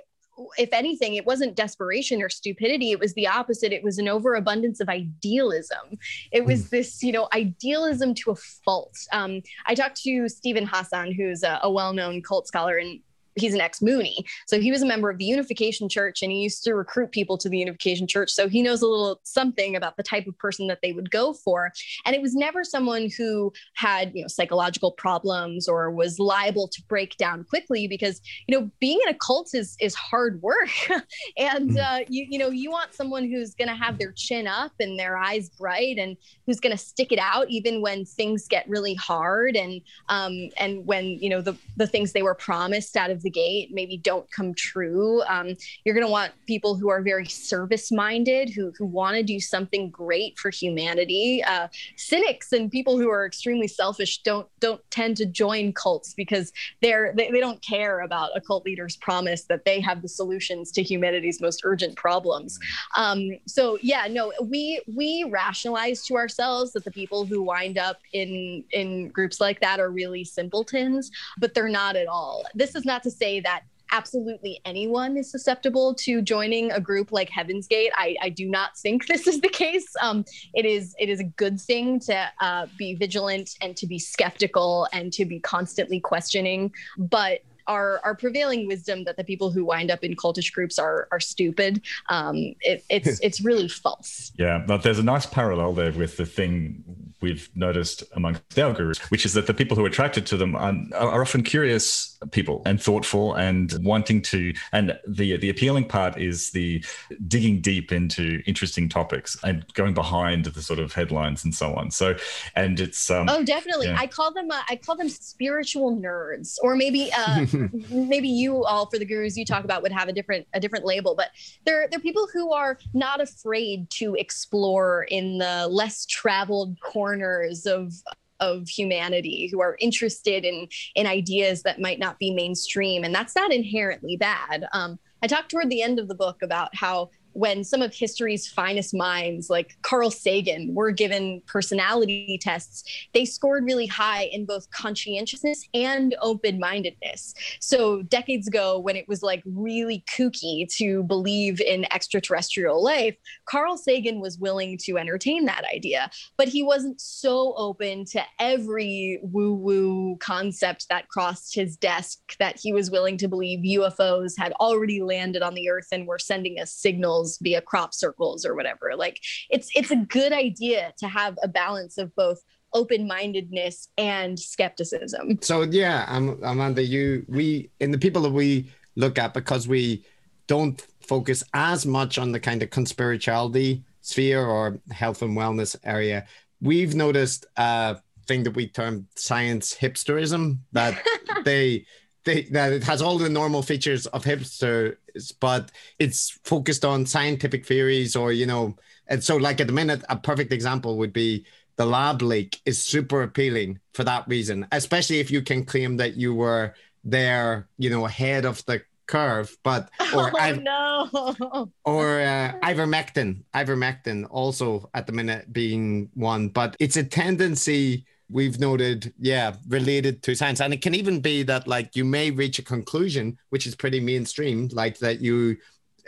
[0.58, 2.91] if anything, it wasn't desperation or stupidity.
[2.91, 3.71] It was the opposite.
[3.71, 5.97] It was an overabundance of idealism.
[6.32, 6.67] It was hmm.
[6.71, 8.97] this, you know, idealism to a fault.
[9.12, 12.99] Um, I talked to Steven Hassan, who's a, a well known cult scholar, and
[13.35, 14.25] he's an ex Moonie.
[14.47, 17.37] So he was a member of the Unification Church and he used to recruit people
[17.37, 18.31] to the Unification Church.
[18.31, 21.33] So he knows a little something about the type of person that they would go
[21.33, 21.71] for.
[22.05, 26.81] And it was never someone who had, you know, psychological problems or was liable to
[26.87, 30.69] break down quickly because, you know, being in a cult is is hard work.
[31.37, 31.77] and hmm.
[31.77, 35.17] uh, you, you know, you want someone who's gonna have their chin up and their
[35.17, 39.81] eyes bright and who's gonna stick it out even when things get really hard and
[40.09, 43.69] um and when, you know, the the things they were promised out of the gate
[43.71, 45.21] maybe don't come true.
[45.23, 49.23] Um, you're going to want people who are very service minded, who, who want to
[49.23, 51.43] do something great for humanity.
[51.43, 56.51] Uh, cynics and people who are extremely selfish don't don't tend to join cults because
[56.81, 60.71] they're they, they don't care about a cult leader's promise that they have the solutions
[60.71, 62.60] to humanity's most urgent problems.
[62.97, 67.99] Um, so yeah, no, we we rationalize to ourselves that the people who wind up
[68.13, 72.43] in in groups like that are really simpletons, but they're not at all.
[72.55, 77.30] This is not to say that absolutely anyone is susceptible to joining a group like
[77.30, 77.91] Heaven's Gate.
[77.95, 79.88] I, I do not think this is the case.
[80.02, 84.00] Um, it is it is a good thing to uh, be vigilant and to be
[84.00, 86.72] skeptical and to be constantly questioning.
[86.97, 91.07] But our our prevailing wisdom that the people who wind up in cultish groups are
[91.12, 91.82] are stupid.
[92.09, 94.32] Um, it, it's it's really false.
[94.38, 96.84] Yeah, but there's a nice parallel there with the thing
[97.22, 100.55] we've noticed amongst our gurus, which is that the people who are attracted to them
[100.55, 104.53] are, are often curious people and thoughtful and wanting to.
[104.72, 106.84] And the the appealing part is the
[107.28, 111.91] digging deep into interesting topics and going behind the sort of headlines and so on.
[111.91, 112.15] So,
[112.55, 113.88] and it's um, oh, definitely.
[113.88, 113.97] Yeah.
[113.99, 117.45] I call them uh, I call them spiritual nerds, or maybe uh,
[117.89, 120.86] maybe you all for the gurus you talk about would have a different a different
[120.86, 121.30] label, but
[121.65, 126.80] they're they're people who are not afraid to explore in the less traveled
[127.12, 127.93] corners of
[128.39, 133.03] of humanity who are interested in in ideas that might not be mainstream.
[133.03, 134.66] And that's not inherently bad.
[134.74, 138.47] Um, i talked toward the end of the book about how when some of history's
[138.47, 144.69] finest minds, like Carl Sagan, were given personality tests, they scored really high in both
[144.71, 147.34] conscientiousness and open mindedness.
[147.59, 153.15] So, decades ago, when it was like really kooky to believe in extraterrestrial life,
[153.45, 159.19] Carl Sagan was willing to entertain that idea, but he wasn't so open to every
[159.23, 164.51] woo woo concept that crossed his desk that he was willing to believe UFOs had
[164.53, 168.93] already landed on the earth and were sending us signals via crop circles or whatever.
[168.95, 169.19] Like
[169.49, 172.39] it's it's a good idea to have a balance of both
[172.74, 175.39] open-mindedness and skepticism.
[175.41, 180.05] So yeah um, amanda you we in the people that we look at because we
[180.47, 186.26] don't focus as much on the kind of conspirituality sphere or health and wellness area
[186.61, 187.97] we've noticed a
[188.28, 191.01] thing that we term science hipsterism that
[191.45, 191.86] they
[192.24, 194.95] they, that it has all the normal features of hipsters,
[195.39, 198.76] but it's focused on scientific theories or, you know,
[199.07, 201.45] and so like at the minute, a perfect example would be
[201.76, 206.16] the lab leak is super appealing for that reason, especially if you can claim that
[206.16, 211.72] you were there, you know, ahead of the curve, but or oh, no.
[211.86, 218.59] or uh, ivermectin, ivermectin also at the minute being one, but it's a tendency we've
[218.59, 220.61] noted, yeah, related to science.
[220.61, 223.99] And it can even be that like you may reach a conclusion, which is pretty
[223.99, 225.57] mainstream, like that you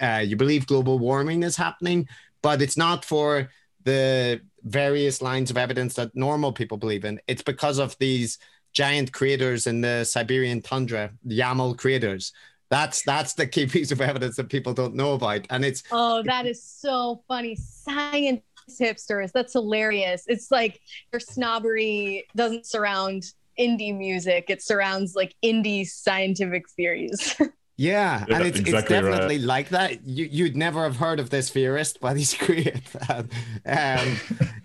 [0.02, 2.08] uh, you believe global warming is happening,
[2.42, 3.50] but it's not for
[3.84, 7.20] the various lines of evidence that normal people believe in.
[7.28, 8.40] It's because of these
[8.72, 12.34] giant craters in the Siberian tundra, Yamal craters.
[12.70, 16.24] That's that's the key piece of evidence that people don't know about, and it's oh,
[16.24, 17.56] that is so funny.
[17.56, 19.32] Science hipsters.
[19.32, 20.24] That's hilarious.
[20.28, 20.80] It's like
[21.12, 23.24] their snobbery doesn't surround
[23.60, 27.36] indie music, it surrounds like indie scientific theories.
[27.76, 29.46] Yeah, yeah, and it's, exactly it's definitely right.
[29.46, 30.06] like that.
[30.06, 32.84] You, you'd never have heard of this theorist, but he's great.
[33.10, 33.28] um,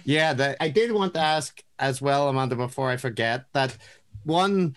[0.05, 3.77] yeah, the, I did want to ask as well, Amanda, before I forget that
[4.25, 4.77] one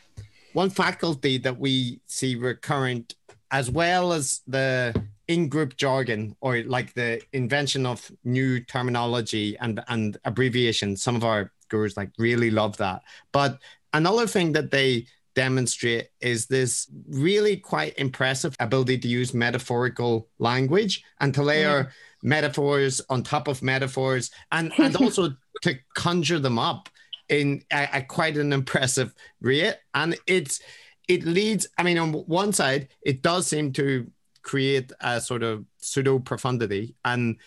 [0.53, 3.15] one faculty that we see recurrent,
[3.51, 4.95] as well as the
[5.31, 11.51] in-group jargon or like the invention of new terminology and and abbreviations some of our
[11.71, 13.01] gurus like really love that.
[13.31, 13.59] But
[13.93, 21.03] another thing that they demonstrate is this really quite impressive ability to use metaphorical language
[21.21, 21.89] and to layer mm.
[22.21, 25.29] metaphors on top of metaphors and and also
[25.61, 26.89] to conjure them up
[27.29, 29.77] in a, a quite an impressive rate.
[29.93, 30.59] And it's
[31.07, 34.09] it leads i mean on one side it does seem to
[34.43, 37.37] create a sort of pseudo profundity and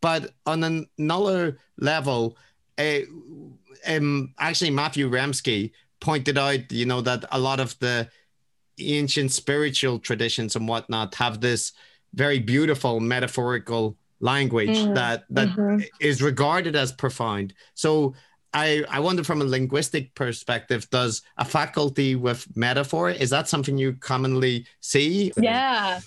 [0.00, 2.36] but on another level
[2.78, 3.00] uh,
[3.86, 8.08] um, actually matthew remski pointed out you know that a lot of the
[8.78, 11.72] ancient spiritual traditions and whatnot have this
[12.14, 14.94] very beautiful metaphorical language mm-hmm.
[14.94, 15.80] that that mm-hmm.
[16.00, 18.14] is regarded as profound so
[18.54, 23.76] I, I wonder from a linguistic perspective, does a faculty with metaphor, is that something
[23.76, 25.32] you commonly see?
[25.36, 26.00] Yeah.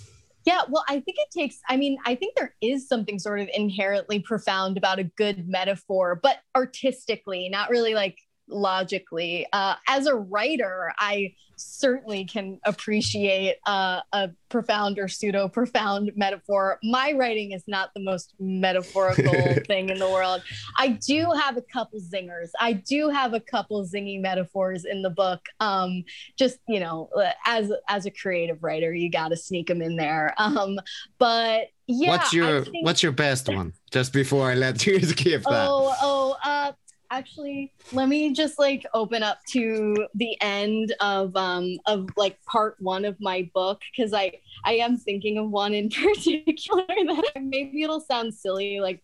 [0.48, 3.50] Yeah, well, I think it takes, I mean, I think there is something sort of
[3.54, 8.18] inherently profound about a good metaphor, but artistically, not really like
[8.48, 9.48] logically.
[9.54, 16.80] Uh, as a writer, I certainly can appreciate uh, a profound or pseudo profound metaphor.
[16.84, 19.34] My writing is not the most metaphorical
[19.68, 20.42] thing in the world.
[20.78, 22.50] I do have a couple zingers.
[22.60, 25.42] I do have a couple zingy metaphors in the book.
[25.60, 26.04] Um,
[26.38, 27.10] just you know,
[27.46, 30.34] as as a creative writer, you got to sneak them in there.
[30.38, 30.80] Um,
[31.18, 32.86] but yeah, what's your think...
[32.86, 33.74] what's your best one?
[33.92, 35.68] Just before I let you skip that.
[35.70, 36.72] Oh, oh, uh,
[37.12, 42.76] actually let me just like open up to the end of um of like part
[42.80, 44.32] one of my book because i
[44.66, 49.02] i am thinking of one in particular that maybe it'll sound silly like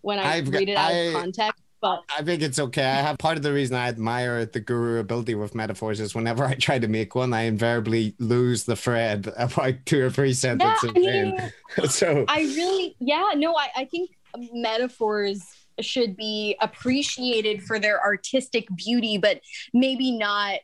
[0.00, 2.84] when i I've read it out I, of context but I think it's okay.
[2.84, 6.44] I have part of the reason I admire the guru ability with metaphors is whenever
[6.44, 10.92] I try to make one, I invariably lose the thread about two or three sentences
[10.94, 11.52] yeah, I mean,
[11.88, 14.10] so I really, yeah, no, I, I think
[14.52, 15.42] metaphors
[15.84, 19.40] should be appreciated for their artistic beauty, but
[19.72, 20.60] maybe not,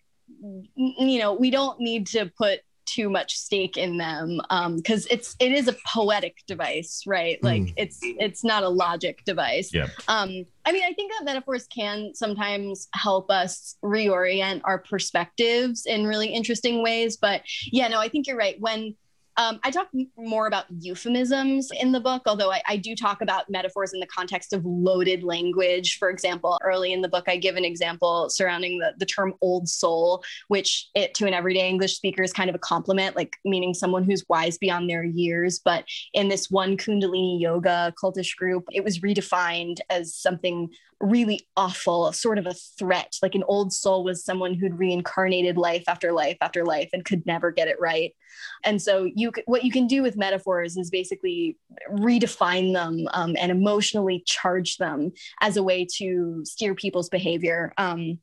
[0.76, 4.40] you know, we don't need to put too much stake in them
[4.76, 7.42] because um, it's it is a poetic device right?
[7.42, 7.74] Like mm.
[7.76, 9.74] it's it's not a logic device.
[9.74, 9.88] Yeah.
[10.08, 16.06] Um i mean i think that metaphors can sometimes help us reorient our perspectives in
[16.06, 18.56] really interesting ways but yeah no i think you're right.
[18.60, 18.96] When
[19.38, 23.50] um, I talk more about euphemisms in the book, although I, I, do talk about
[23.50, 25.98] metaphors in the context of loaded language.
[25.98, 29.68] For example, early in the book, I give an example surrounding the, the term old
[29.68, 33.74] soul, which it, to an everyday English speaker is kind of a compliment, like meaning
[33.74, 35.60] someone who's wise beyond their years.
[35.62, 35.84] But
[36.14, 40.70] in this one Kundalini yoga cultish group, it was redefined as something
[41.00, 43.16] really awful, sort of a threat.
[43.22, 47.26] Like an old soul was someone who'd reincarnated life after life after life and could
[47.26, 48.14] never get it right.
[48.64, 51.56] And so you what you can do with metaphors is basically
[51.90, 57.72] redefine them um, and emotionally charge them as a way to steer people's behavior.
[57.78, 58.18] Um,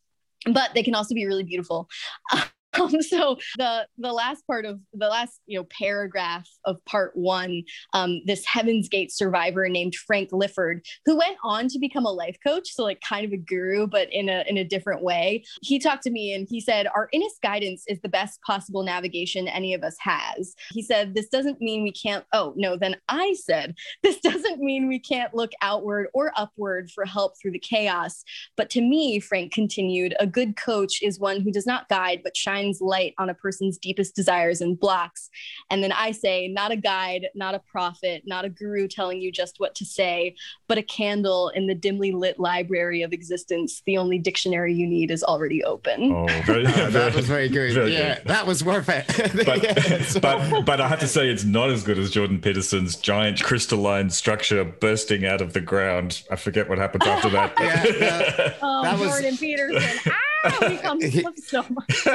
[0.51, 1.89] but they can also be really beautiful.
[2.83, 7.63] Um, so the the last part of the last you know paragraph of part one,
[7.93, 12.35] um, this Heaven's Gate survivor named Frank Lyford, who went on to become a life
[12.45, 15.43] coach, so like kind of a guru, but in a in a different way.
[15.61, 19.47] He talked to me and he said, "Our innest guidance is the best possible navigation
[19.47, 23.33] any of us has." He said, "This doesn't mean we can't." Oh no, then I
[23.33, 28.23] said, "This doesn't mean we can't look outward or upward for help through the chaos."
[28.57, 32.35] But to me, Frank continued, a good coach is one who does not guide but
[32.35, 35.29] shines shines light on a person's deepest desires and blocks.
[35.69, 39.31] And then I say, not a guide, not a prophet, not a guru telling you
[39.31, 40.35] just what to say,
[40.67, 43.81] but a candle in the dimly lit library of existence.
[43.85, 46.11] The only dictionary you need is already open.
[46.11, 47.73] Oh, very, oh that was very good.
[47.73, 48.27] Very yeah, good.
[48.27, 49.03] that was worth it.
[49.43, 50.19] But, yeah, so.
[50.19, 54.09] but, but I have to say, it's not as good as Jordan Peterson's giant crystalline
[54.09, 56.23] structure bursting out of the ground.
[56.31, 57.53] I forget what happens after that.
[57.59, 59.39] yeah, that, oh, that Jordan was...
[59.39, 59.99] Peterson.
[60.07, 62.07] Ah, we so much.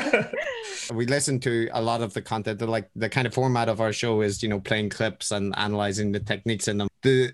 [0.93, 2.59] we listen to a lot of the content.
[2.59, 5.55] The like the kind of format of our show is you know playing clips and
[5.57, 6.89] analyzing the techniques in them.
[7.03, 7.33] The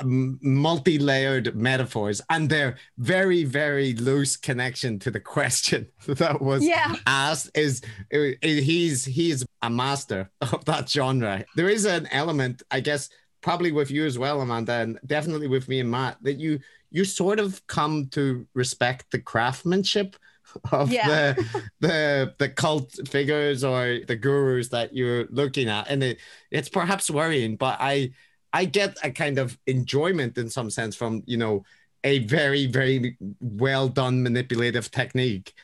[0.00, 6.96] um, multi-layered metaphors and their very very loose connection to the question that was yeah.
[7.06, 7.80] asked is
[8.12, 13.08] uh, he's he's a master of that genre there is an element i guess
[13.40, 16.58] probably with you as well amanda and definitely with me and matt that you
[16.90, 20.16] you sort of come to respect the craftsmanship
[20.72, 21.32] of yeah.
[21.34, 26.18] the the the cult figures or the gurus that you're looking at and it
[26.50, 28.10] it's perhaps worrying but i
[28.52, 31.64] i get a kind of enjoyment in some sense from you know
[32.04, 35.54] a very very well done manipulative technique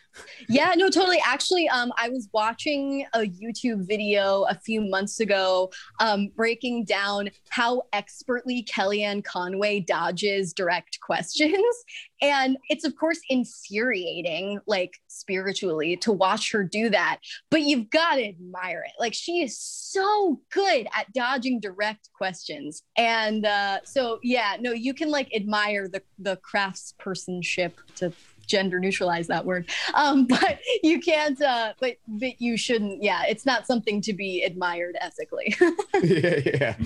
[0.49, 1.21] yeah no totally.
[1.25, 7.31] Actually um i was watching a youtube video a few months ago um breaking down
[7.51, 11.75] how expertly kellyanne conway dodges direct questions.
[12.23, 17.19] And it's of course infuriating like spiritually to watch her do that.
[17.51, 18.93] But you've got to admire it.
[18.99, 22.83] Like she is so good at dodging direct questions.
[22.97, 28.13] And uh so yeah no you can like admire the the craftspersonship to
[28.51, 29.71] gender neutralize that word.
[29.95, 33.03] Um, but you can't, uh, but, but you shouldn't.
[33.03, 35.55] Yeah, it's not something to be admired ethically.
[36.03, 36.77] yeah, yeah.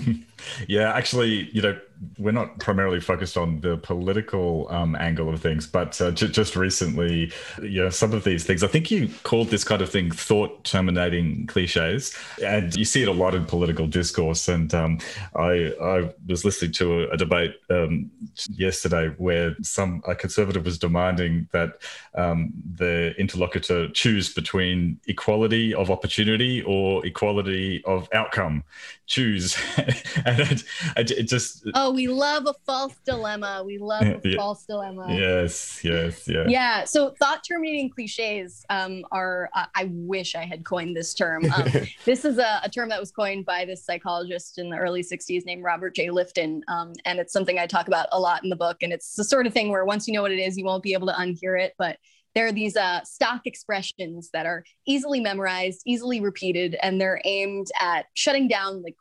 [0.67, 1.79] Yeah, actually, you know,
[2.17, 6.55] we're not primarily focused on the political um, angle of things, but uh, j- just
[6.55, 7.31] recently,
[7.61, 10.63] you know, some of these things, I think you called this kind of thing thought
[10.63, 12.17] terminating cliches.
[12.43, 14.47] And you see it a lot in political discourse.
[14.47, 14.99] And um,
[15.35, 18.11] I, I was listening to a, a debate um,
[18.49, 21.77] yesterday where some a conservative was demanding that
[22.15, 28.63] um, the interlocutor choose between equality of opportunity or equality of outcome.
[29.07, 29.57] Choose.
[30.25, 30.63] and
[30.97, 31.65] it, it, just.
[31.73, 33.61] Oh, Oh, we love a false dilemma.
[33.63, 34.37] We love a yeah.
[34.37, 35.05] false dilemma.
[35.07, 36.45] Yes, yes, yeah.
[36.47, 36.83] Yeah.
[36.83, 41.45] So thought terminating cliches um, are, uh, I wish I had coined this term.
[41.51, 41.67] Um,
[42.05, 45.45] this is a, a, term that was coined by this psychologist in the early 60s
[45.45, 46.07] named Robert J.
[46.07, 46.61] Lifton.
[46.67, 48.77] Um, and it's something I talk about a lot in the book.
[48.81, 50.81] And it's the sort of thing where once you know what it is, you won't
[50.81, 51.75] be able to unhear it.
[51.77, 51.99] But
[52.35, 57.67] there are these uh, stock expressions that are easily memorized, easily repeated, and they're aimed
[57.79, 58.95] at shutting down like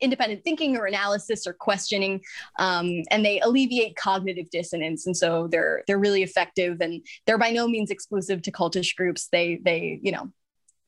[0.00, 2.20] independent thinking or analysis or questioning
[2.58, 7.50] um, and they alleviate cognitive dissonance and so they're they're really effective and they're by
[7.50, 9.28] no means exclusive to cultish groups.
[9.28, 10.32] They they you know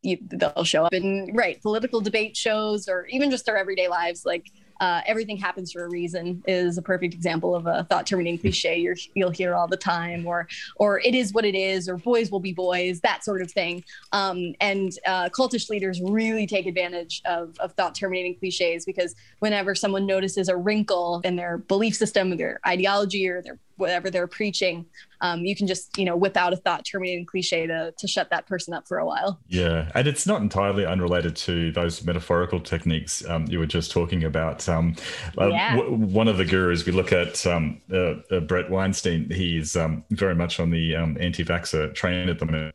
[0.03, 4.24] you, they'll show up in right political debate shows or even just their everyday lives
[4.24, 4.46] like
[4.81, 8.79] uh, everything happens for a reason is a perfect example of a thought terminating cliche
[8.79, 12.31] you will hear all the time, or or it is what it is, or boys
[12.31, 13.83] will be boys, that sort of thing.
[14.12, 19.74] Um, and uh, cultish leaders really take advantage of, of thought terminating cliches because whenever
[19.74, 24.85] someone notices a wrinkle in their belief system, their ideology, or their whatever they're preaching,
[25.20, 28.31] um, you can just you know whip out a thought terminating cliche to to shut
[28.31, 29.41] that person up for a while.
[29.49, 34.24] Yeah, and it's not entirely unrelated to those metaphorical techniques um, you were just talking
[34.24, 34.68] about.
[34.68, 34.97] Um,
[35.39, 35.76] uh, yeah.
[35.76, 40.05] w- one of the gurus we look at, um, uh, uh, Bret Weinstein, he's um,
[40.11, 42.74] very much on the um, anti-vaxxer train at the moment,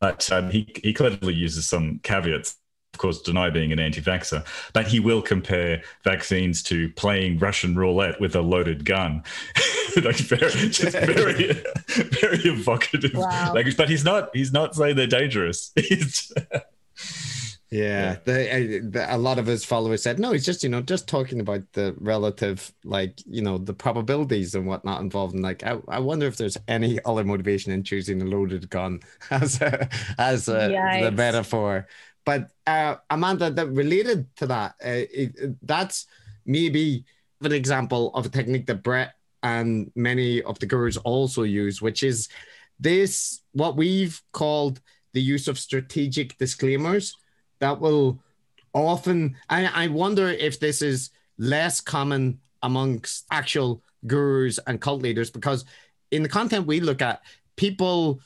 [0.00, 2.56] but he he cleverly uses some caveats
[2.96, 4.42] of course, deny being an anti vaxxer,
[4.72, 9.22] but he will compare vaccines to playing Russian roulette with a loaded gun.
[10.04, 11.52] like very, just very,
[11.88, 13.52] very evocative wow.
[13.52, 13.76] language.
[13.76, 15.72] But he's not, he's not saying they're dangerous.
[17.70, 20.32] yeah, the, the, a lot of his followers said no.
[20.32, 24.66] He's just you know just talking about the relative like you know the probabilities and
[24.66, 25.34] whatnot involved.
[25.34, 29.00] And like I, I wonder if there's any other motivation in choosing a loaded gun
[29.30, 31.86] as a, as a, the metaphor.
[32.24, 36.06] But uh, Amanda, that related to that, uh, it, that's
[36.44, 37.04] maybe
[37.42, 39.15] an example of a technique that Bret
[39.46, 42.28] and many of the gurus also use, which is
[42.80, 44.80] this what we've called
[45.12, 47.16] the use of strategic disclaimers
[47.60, 48.20] that will
[48.74, 55.64] often I, wonder if this is less common amongst actual gurus and cult leaders because
[56.10, 57.22] in the content we look at
[57.54, 58.20] people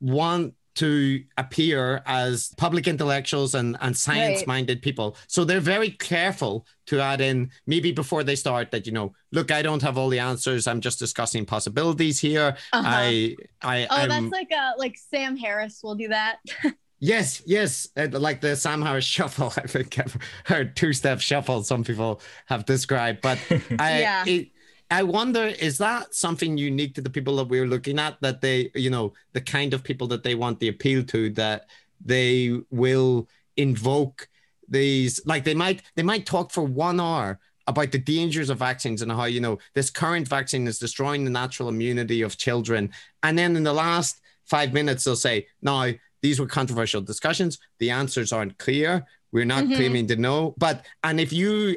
[0.00, 4.82] want to appear as public intellectuals and, and science minded right.
[4.82, 5.14] people.
[5.26, 9.50] So they're very careful to add in, maybe before they start, that, you know, look,
[9.50, 10.66] I don't have all the answers.
[10.66, 12.56] I'm just discussing possibilities here.
[12.72, 12.82] Uh-huh.
[12.82, 16.38] I, I, oh, I'm, that's like a, like Sam Harris will do that.
[17.02, 19.54] Yes, yes, uh, like the Sam Harris shuffle.
[19.56, 21.62] I think I've heard two-step shuffle.
[21.62, 23.38] Some people have described, but
[23.78, 24.24] I, yeah.
[24.26, 24.48] It,
[24.90, 28.20] I wonder, is that something unique to the people that we're looking at?
[28.20, 31.66] That they, you know, the kind of people that they want the appeal to, that
[32.04, 34.28] they will invoke
[34.68, 39.02] these, like they might, they might talk for one hour about the dangers of vaccines
[39.02, 42.90] and how, you know, this current vaccine is destroying the natural immunity of children.
[43.22, 47.58] And then in the last five minutes, they'll say, now, these were controversial discussions.
[47.78, 49.06] The answers aren't clear.
[49.32, 49.76] We're not mm-hmm.
[49.76, 50.54] claiming to know.
[50.58, 51.76] But, and if you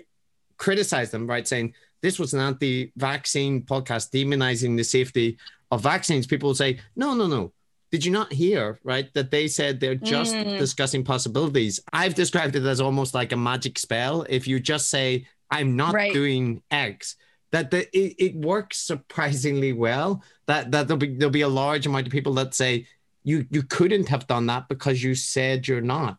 [0.57, 1.74] criticize them, right, saying,
[2.04, 5.38] this was an anti-vaccine podcast demonizing the safety
[5.72, 7.54] of vaccines, people will say, no, no, no.
[7.91, 10.60] Did you not hear, right, that they said they're just mm.
[10.60, 11.80] discussing possibilities?
[11.93, 14.26] I've described it as almost like a magic spell.
[14.28, 16.12] If you just say, I'm not right.
[16.12, 17.16] doing X,
[17.51, 20.24] that the, it, it works surprisingly well.
[20.47, 22.88] That that there'll be there'll be a large amount of people that say
[23.24, 26.18] you you couldn't have done that because you said you're not.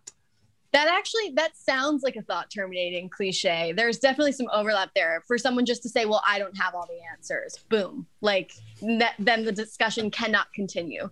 [0.74, 3.72] That actually that sounds like a thought terminating cliche.
[3.72, 6.86] There's definitely some overlap there for someone just to say, "Well, I don't have all
[6.86, 8.08] the answers." Boom.
[8.20, 8.52] Like
[8.82, 11.08] that, then the discussion cannot continue.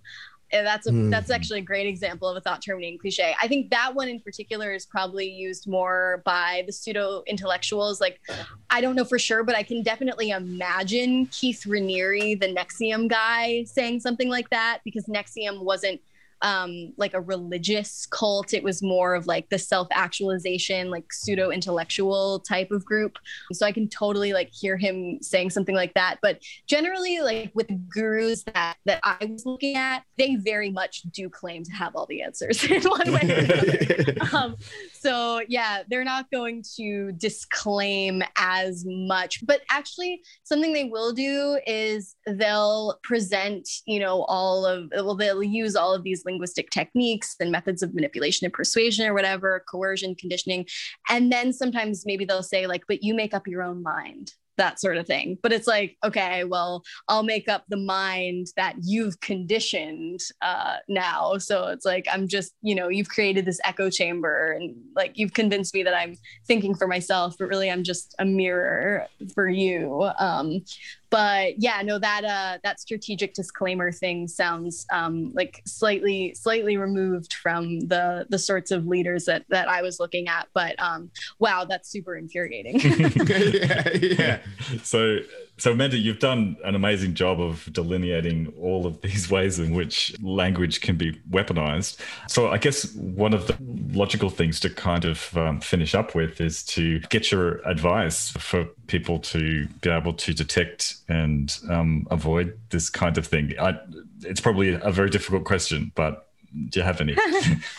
[0.51, 1.11] And that's a, mm.
[1.11, 3.35] that's actually a great example of a thought terminating cliche.
[3.41, 8.01] I think that one in particular is probably used more by the pseudo intellectuals.
[8.01, 8.21] Like,
[8.69, 13.65] I don't know for sure, but I can definitely imagine Keith Raniere, the NXIVM guy,
[13.65, 16.01] saying something like that because NXIVM wasn't
[16.43, 18.53] um, like a religious cult.
[18.53, 23.17] It was more of like the self actualization, like pseudo intellectual type of group.
[23.53, 26.19] So I can totally like hear him saying something like that.
[26.21, 31.03] But generally, like with the gurus that that I was looking at, they very much
[31.13, 34.17] do claim to have all the answers in one way or another.
[34.37, 34.57] um,
[34.93, 39.45] so yeah, they're not going to disclaim as much.
[39.47, 45.43] But actually, something they will do is they'll present, you know, all of well, they'll
[45.43, 50.15] use all of these linguistic techniques and methods of manipulation and persuasion or whatever, coercion,
[50.15, 50.67] conditioning.
[51.09, 54.81] And then sometimes maybe they'll say, like, but you make up your own mind that
[54.81, 55.39] sort of thing.
[55.43, 61.39] But it's like, okay, well, I'll make up the mind that you've conditioned uh, now.
[61.39, 65.33] So it's like, I'm just, you know, you've created this echo chamber and like you've
[65.33, 66.17] convinced me that I'm
[66.47, 70.11] thinking for myself, but really I'm just a mirror for you.
[70.19, 70.65] Um,
[71.13, 77.35] but yeah no that uh that strategic disclaimer thing sounds um like slightly slightly removed
[77.35, 80.49] from the the sorts of leaders that that i was looking at.
[80.55, 82.81] But um wow that's super infuriating.
[83.53, 84.39] Yeah, yeah.
[84.83, 85.19] So
[85.59, 90.15] so, Amanda, you've done an amazing job of delineating all of these ways in which
[90.21, 91.99] language can be weaponized.
[92.29, 93.57] So, I guess one of the
[93.97, 98.65] logical things to kind of um, finish up with is to get your advice for
[98.87, 103.53] people to be able to detect and um, avoid this kind of thing.
[103.61, 103.79] I,
[104.23, 106.29] it's probably a very difficult question, but
[106.71, 107.17] do you have any?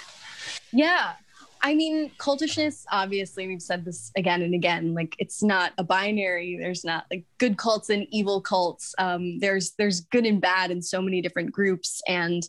[0.72, 1.14] yeah.
[1.66, 4.94] I mean, cultishness, obviously, we've said this again and again.
[4.94, 6.58] Like, it's not a binary.
[6.60, 8.94] There's not like good cults and evil cults.
[8.98, 12.02] Um, there's there's good and bad in so many different groups.
[12.06, 12.44] And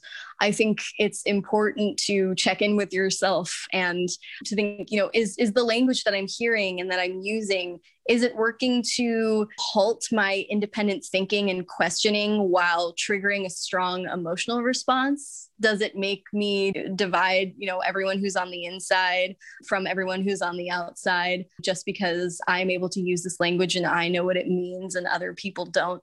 [0.45, 4.11] I think it's important to check in with yourself and
[4.45, 7.81] to think, you know, is is the language that I'm hearing and that I'm using
[8.09, 14.63] is it working to halt my independent thinking and questioning while triggering a strong emotional
[14.63, 15.49] response?
[15.59, 19.37] Does it make me divide, you know, everyone who's on the inside
[19.67, 23.87] from everyone who's on the outside just because I'm able to use this language and
[23.87, 26.03] I know what it means and other people don't?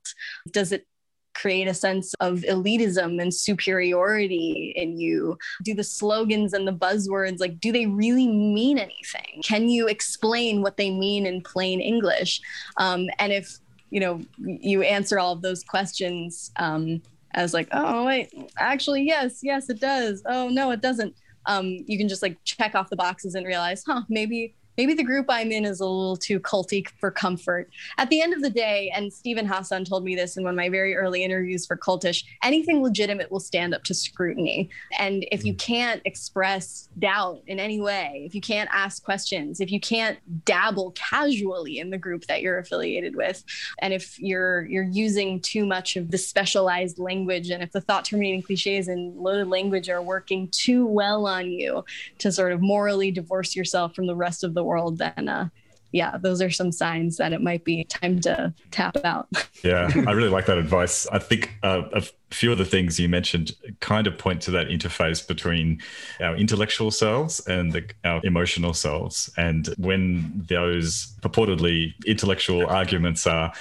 [0.51, 0.87] Does it
[1.33, 5.37] create a sense of elitism and superiority in you?
[5.63, 9.41] Do the slogans and the buzzwords, like, do they really mean anything?
[9.43, 12.41] Can you explain what they mean in plain English?
[12.77, 13.57] Um, and if,
[13.89, 17.01] you know, you answer all of those questions um,
[17.33, 20.23] as like, oh, wait, actually, yes, yes, it does.
[20.25, 21.15] Oh, no, it doesn't.
[21.47, 25.03] Um, you can just like check off the boxes and realize, huh, maybe maybe the
[25.03, 27.69] group I'm in is a little too culty for comfort.
[27.97, 30.57] At the end of the day, and Steven Hassan told me this in one of
[30.57, 34.69] my very early interviews for Cultish, anything legitimate will stand up to scrutiny.
[34.97, 35.59] And if you mm.
[35.59, 40.91] can't express doubt in any way, if you can't ask questions, if you can't dabble
[40.91, 43.43] casually in the group that you're affiliated with,
[43.79, 48.05] and if you're you're using too much of the specialized language, and if the thought
[48.05, 51.83] terminating cliches and loaded language are working too well on you
[52.19, 55.49] to sort of morally divorce yourself from the rest of the the world, then uh,
[55.91, 59.27] yeah, those are some signs that it might be time to tap out.
[59.63, 61.05] yeah, I really like that advice.
[61.07, 63.51] I think uh, a few of the things you mentioned
[63.81, 65.81] kind of point to that interface between
[66.21, 69.29] our intellectual selves and the, our emotional selves.
[69.35, 73.51] And when those purportedly intellectual arguments are,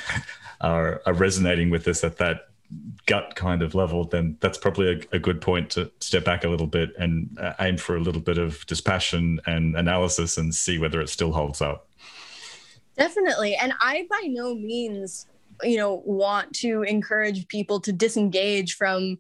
[0.61, 2.50] are, are resonating with us at that
[3.07, 6.49] gut kind of level, then that's probably a, a, good point to step back a
[6.49, 10.79] little bit and uh, aim for a little bit of dispassion and analysis and see
[10.79, 11.89] whether it still holds up.
[12.97, 13.57] Definitely.
[13.57, 15.27] And I by no means,
[15.63, 19.19] you know, want to encourage people to disengage from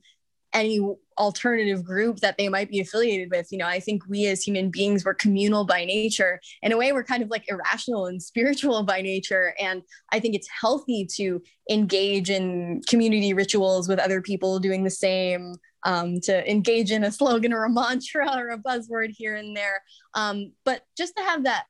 [0.53, 0.80] any
[1.20, 3.52] alternative group that they might be affiliated with.
[3.52, 6.40] You know, I think we as human beings, we're communal by nature.
[6.62, 9.54] In a way, we're kind of like irrational and spiritual by nature.
[9.60, 14.90] And I think it's healthy to engage in community rituals with other people doing the
[14.90, 15.54] same.
[15.82, 19.82] Um, to engage in a slogan or a mantra or a buzzword here and there,
[20.12, 21.64] um, but just to have that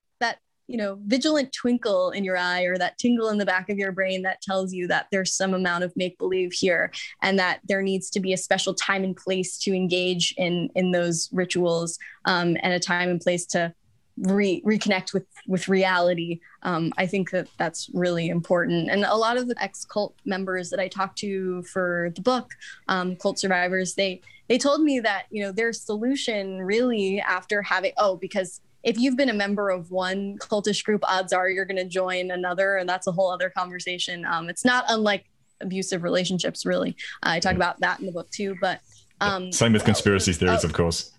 [0.70, 3.90] you know vigilant twinkle in your eye or that tingle in the back of your
[3.90, 6.92] brain that tells you that there's some amount of make believe here
[7.22, 10.92] and that there needs to be a special time and place to engage in in
[10.92, 13.74] those rituals um, and a time and place to
[14.18, 16.40] re- reconnect with with reality.
[16.62, 18.90] Um, i think that that's really important.
[18.90, 22.52] And a lot of the ex cult members that i talked to for the book
[22.86, 27.92] um, cult survivors they they told me that you know their solution really after having
[27.96, 31.76] oh because if you've been a member of one cultish group, odds are you're going
[31.76, 34.24] to join another, and that's a whole other conversation.
[34.24, 35.26] Um, it's not unlike
[35.60, 36.96] abusive relationships, really.
[37.22, 38.56] Uh, I talk about that in the book too.
[38.60, 38.80] But
[39.20, 41.12] um, same with conspiracy theories, of course.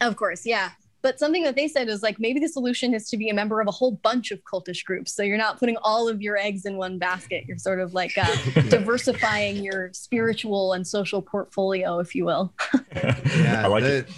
[0.00, 0.70] Of course, yeah.
[1.02, 3.60] But something that they said is like maybe the solution is to be a member
[3.60, 5.12] of a whole bunch of cultish groups.
[5.12, 7.44] So you're not putting all of your eggs in one basket.
[7.48, 8.32] You're sort of like uh,
[8.68, 12.54] diversifying your spiritual and social portfolio, if you will.
[12.94, 14.10] yeah, I like the, it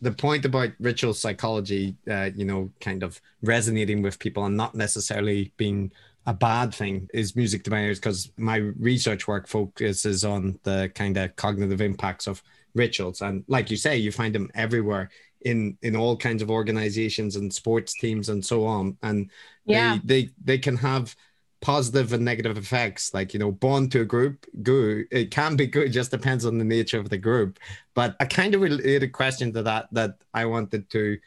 [0.00, 4.74] the point about ritual psychology, uh, you know, kind of resonating with people and not
[4.74, 5.92] necessarily being
[6.26, 11.34] a bad thing is music designers because my research work focuses on the kind of
[11.36, 12.42] cognitive impacts of
[12.74, 17.36] rituals and like you say you find them everywhere in in all kinds of organizations
[17.36, 19.30] and sports teams and so on and
[19.64, 19.98] yeah.
[20.04, 21.16] they, they they can have
[21.60, 23.12] positive and negative effects.
[23.12, 25.06] Like, you know, born to a group, good.
[25.10, 27.58] It can be good, just depends on the nature of the group.
[27.94, 31.18] But a kind of related question to that that I wanted to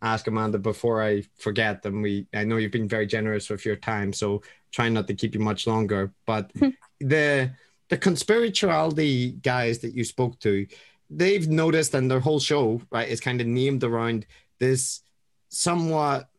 [0.00, 1.84] ask Amanda before I forget.
[1.84, 5.14] And we I know you've been very generous with your time, so trying not to
[5.14, 6.12] keep you much longer.
[6.26, 6.70] But hmm.
[7.00, 7.52] the
[7.88, 10.66] the conspirituality guys that you spoke to,
[11.10, 14.24] they've noticed and their whole show, right, is kind of named around
[14.58, 15.02] this
[15.50, 16.30] somewhat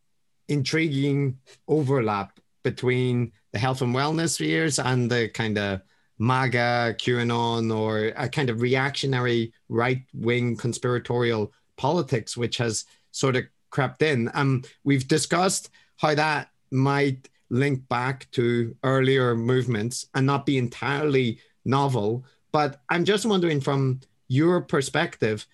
[0.47, 1.37] intriguing
[1.67, 5.81] overlap between the health and wellness spheres and the kind of
[6.19, 13.43] MAGA, QAnon, or a kind of reactionary right wing conspiratorial politics, which has sort of
[13.69, 14.29] crept in.
[14.33, 21.39] Um, we've discussed how that might link back to earlier movements and not be entirely
[21.65, 22.25] novel.
[22.51, 25.45] But I'm just wondering from your perspective,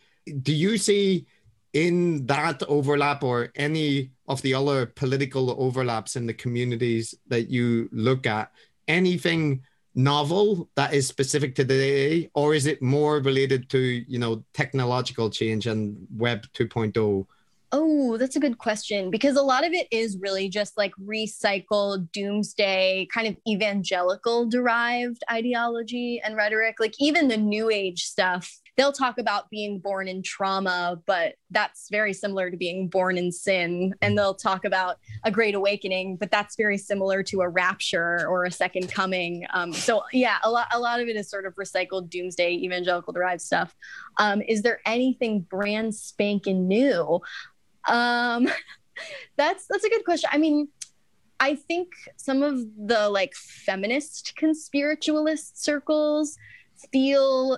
[0.41, 1.25] do you see
[1.73, 7.89] in that overlap or any of the other political overlaps in the communities that you
[7.91, 8.51] look at
[8.87, 9.61] anything
[9.95, 14.43] novel that is specific to the day or is it more related to you know
[14.53, 17.25] technological change and web 2.0
[17.71, 22.11] Oh, that's a good question because a lot of it is really just like recycled
[22.11, 26.77] doomsday kind of evangelical derived ideology and rhetoric.
[26.79, 31.89] Like even the new age stuff, they'll talk about being born in trauma, but that's
[31.91, 33.93] very similar to being born in sin.
[34.01, 38.45] And they'll talk about a great awakening, but that's very similar to a rapture or
[38.45, 39.45] a second coming.
[39.53, 43.11] Um, so yeah, a lot a lot of it is sort of recycled doomsday evangelical
[43.11, 43.75] derived stuff.
[44.17, 47.19] Um, is there anything brand spanking new?
[47.85, 48.47] Um,
[49.35, 50.29] that's that's a good question.
[50.31, 50.69] I mean,
[51.41, 56.37] I think some of the like feminist conspiritualist circles
[56.93, 57.57] feel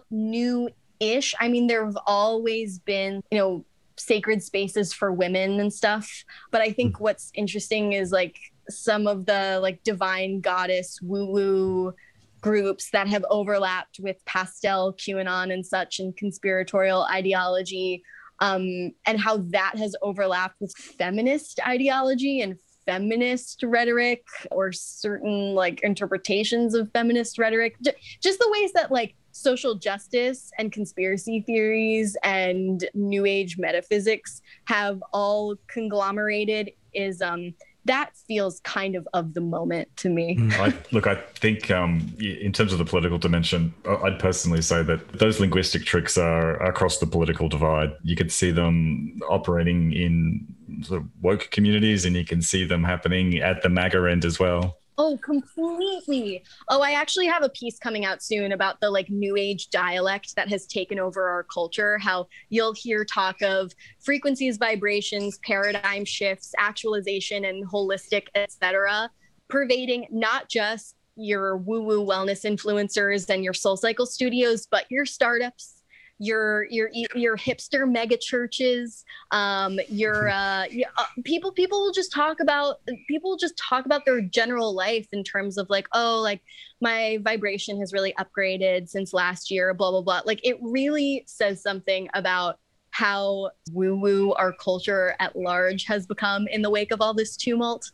[1.01, 1.35] new-ish.
[1.39, 3.65] I mean, there have always been, you know,
[3.97, 7.01] sacred spaces for women and stuff, but I think mm.
[7.01, 8.37] what's interesting is like
[8.69, 11.93] some of the like divine goddess woo-woo
[12.39, 18.03] groups that have overlapped with pastel QAnon and such and conspiratorial ideology
[18.39, 25.81] um, and how that has overlapped with feminist ideology and feminist rhetoric or certain like
[25.81, 32.17] interpretations of feminist rhetoric J- just the ways that like social justice and conspiracy theories
[32.23, 37.53] and new age metaphysics have all conglomerated is um
[37.85, 40.37] that feels kind of of the moment to me.
[40.37, 40.53] Mm.
[40.53, 43.73] I, look, I think um, in terms of the political dimension,
[44.03, 47.93] I'd personally say that those linguistic tricks are across the political divide.
[48.03, 50.45] You could see them operating in
[50.83, 54.39] sort of woke communities, and you can see them happening at the MAGA end as
[54.39, 54.77] well.
[55.03, 56.43] Oh, completely.
[56.69, 60.35] Oh, I actually have a piece coming out soon about the like new age dialect
[60.35, 61.97] that has taken over our culture.
[61.97, 69.09] How you'll hear talk of frequencies, vibrations, paradigm shifts, actualization, and holistic, etc.,
[69.47, 75.80] pervading not just your woo-woo wellness influencers and your soul cycle studios, but your startups,
[76.21, 80.65] your your your hipster mega churches um your uh,
[80.97, 82.75] uh, people people will just talk about
[83.07, 86.41] people just talk about their general life in terms of like oh like
[86.81, 90.21] my vibration has really upgraded since last year blah blah blah.
[90.25, 92.59] Like it really says something about
[92.89, 97.37] how woo woo our culture at large has become in the wake of all this
[97.37, 97.89] tumult.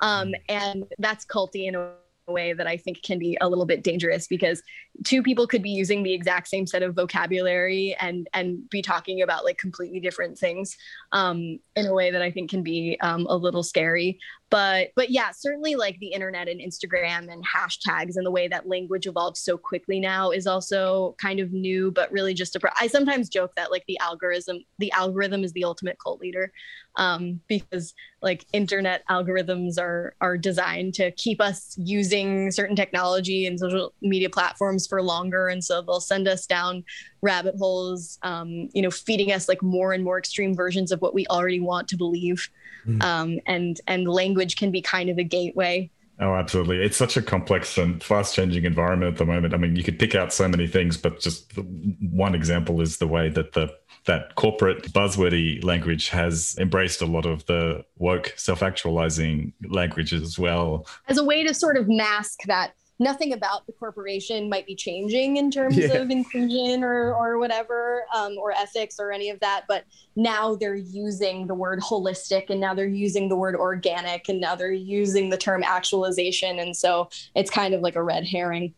[0.00, 1.92] Um and that's culty in a
[2.32, 4.62] way that I think can be a little bit dangerous because
[5.04, 9.22] two people could be using the exact same set of vocabulary and and be talking
[9.22, 10.76] about like completely different things
[11.12, 14.18] um, in a way that I think can be um, a little scary.
[14.50, 18.68] But but yeah, certainly like the internet and Instagram and hashtags and the way that
[18.68, 22.60] language evolves so quickly now is also kind of new, but really just a.
[22.60, 26.52] Pro- I sometimes joke that like the algorithm the algorithm is the ultimate cult leader
[26.98, 33.60] um, because like internet algorithms are are designed to keep us using certain technology and
[33.60, 36.84] social media platforms for longer and so they'll send us down
[37.22, 41.14] rabbit holes um, you know feeding us like more and more extreme versions of what
[41.14, 42.48] we already want to believe
[42.86, 43.02] mm.
[43.02, 45.90] um, and and language can be kind of a gateway
[46.20, 46.82] Oh, absolutely.
[46.82, 49.54] It's such a complex and fast changing environment at the moment.
[49.54, 51.52] I mean, you could pick out so many things, but just
[52.00, 53.72] one example is the way that the
[54.06, 60.86] that corporate buzzwordy language has embraced a lot of the woke self-actualizing language as well.
[61.08, 65.36] As a way to sort of mask that nothing about the corporation might be changing
[65.36, 65.92] in terms yeah.
[65.92, 69.84] of inclusion or or whatever um, or ethics or any of that but
[70.16, 74.54] now they're using the word holistic and now they're using the word organic and now
[74.54, 78.74] they're using the term actualization and so it's kind of like a red herring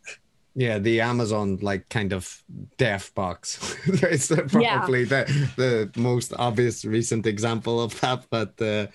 [0.56, 2.42] yeah the amazon like kind of
[2.76, 5.24] deaf box it's probably yeah.
[5.24, 8.86] the the most obvious recent example of that but uh,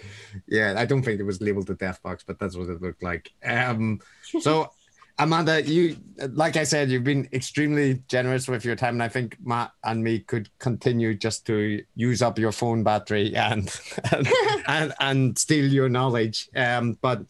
[0.48, 3.02] yeah i don't think it was labeled the deaf box but that's what it looked
[3.02, 4.00] like um
[4.42, 4.70] so
[5.18, 5.96] Amanda, you
[6.32, 10.04] like I said, you've been extremely generous with your time, and I think Matt and
[10.04, 13.74] me could continue just to use up your phone battery and
[14.12, 14.28] and,
[14.68, 16.50] and, and steal your knowledge.
[16.56, 17.24] Um, but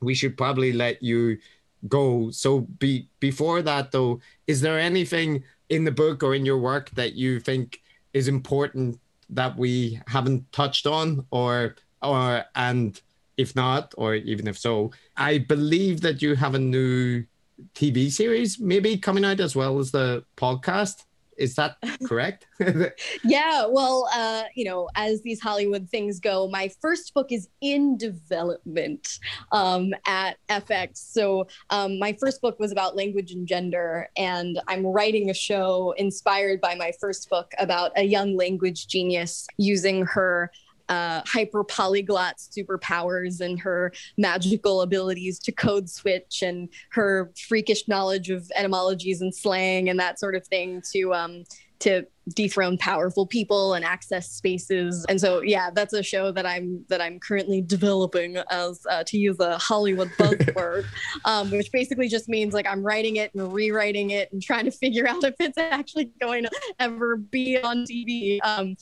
[0.00, 1.38] we should probably let you
[1.88, 2.30] go.
[2.30, 6.90] So be before that though, is there anything in the book or in your work
[6.90, 7.80] that you think
[8.12, 9.00] is important
[9.30, 13.00] that we haven't touched on or or and
[13.36, 17.24] if not, or even if so, I believe that you have a new
[17.74, 21.04] TV series maybe coming out as well as the podcast.
[21.36, 21.76] Is that
[22.06, 22.46] correct?
[23.24, 23.66] yeah.
[23.66, 29.18] Well, uh, you know, as these Hollywood things go, my first book is in development
[29.50, 30.98] um, at FX.
[30.98, 35.92] So um, my first book was about language and gender, and I'm writing a show
[35.96, 40.52] inspired by my first book about a young language genius using her
[40.88, 48.30] uh, hyper polyglot superpowers and her magical abilities to code switch and her freakish knowledge
[48.30, 51.44] of etymologies and slang and that sort of thing to um,
[51.80, 55.04] to dethrone powerful people and access spaces.
[55.08, 59.18] And so, yeah, that's a show that I'm that I'm currently developing as uh, to
[59.18, 60.86] use a Hollywood buzzword,
[61.26, 64.70] um, which basically just means like I'm writing it and rewriting it and trying to
[64.70, 68.38] figure out if it's actually going to ever be on TV.
[68.42, 68.76] Um,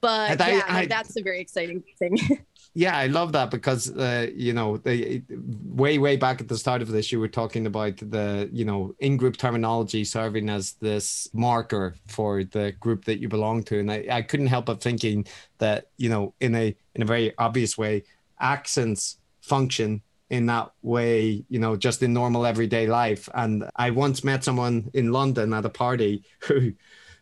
[0.00, 2.18] but I, yeah, I, that's a very exciting thing.
[2.74, 5.22] yeah, I love that because uh, you know, the,
[5.64, 8.94] way way back at the start of this, you were talking about the you know
[8.98, 14.06] in-group terminology serving as this marker for the group that you belong to, and I,
[14.10, 15.26] I couldn't help but thinking
[15.58, 18.04] that you know in a in a very obvious way,
[18.40, 23.28] accents function in that way, you know, just in normal everyday life.
[23.34, 26.72] And I once met someone in London at a party who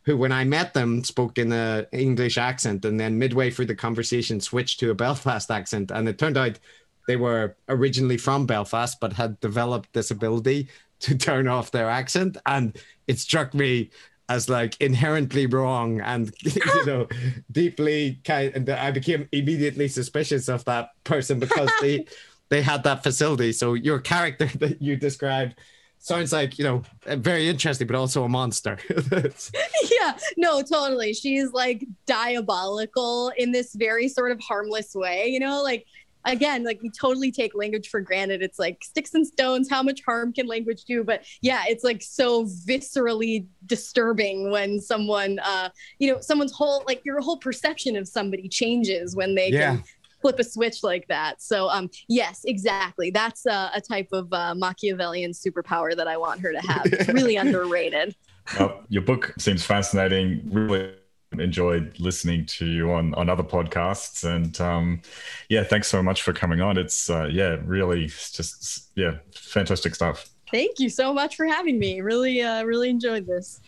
[0.04, 3.74] who, when I met them, spoke in a English accent, and then midway through the
[3.74, 6.58] conversation, switched to a Belfast accent, and it turned out
[7.06, 10.68] they were originally from Belfast, but had developed this ability
[11.00, 12.76] to turn off their accent, and
[13.06, 13.90] it struck me
[14.30, 17.06] as like inherently wrong and you know
[17.52, 22.06] deeply kind and I became immediately suspicious of that person because they
[22.48, 23.52] they had that facility.
[23.52, 25.56] So your character that you described
[26.04, 28.78] sounds like you know very interesting but also a monster.
[30.00, 31.14] Yeah no totally.
[31.14, 35.62] She's like diabolical in this very sort of harmless way you know?
[35.62, 35.86] Like
[36.26, 38.42] again like we totally take language for granted.
[38.42, 41.04] It's like sticks and stones how much harm can language do?
[41.04, 47.02] But yeah it's like so viscerally disturbing when someone uh you know someone's whole like
[47.04, 49.76] your whole perception of somebody changes when they yeah.
[49.76, 49.84] can
[50.24, 51.42] flip a switch like that.
[51.42, 53.10] So, um, yes, exactly.
[53.10, 56.86] That's uh, a type of uh, Machiavellian superpower that I want her to have.
[56.86, 58.16] It's really underrated.
[58.58, 60.40] Well, your book seems fascinating.
[60.50, 60.94] Really
[61.32, 65.02] enjoyed listening to you on on other podcasts and um
[65.48, 70.30] yeah thanks so much for coming on it's uh yeah really just yeah fantastic stuff
[70.52, 73.60] thank you so much for having me really uh really enjoyed this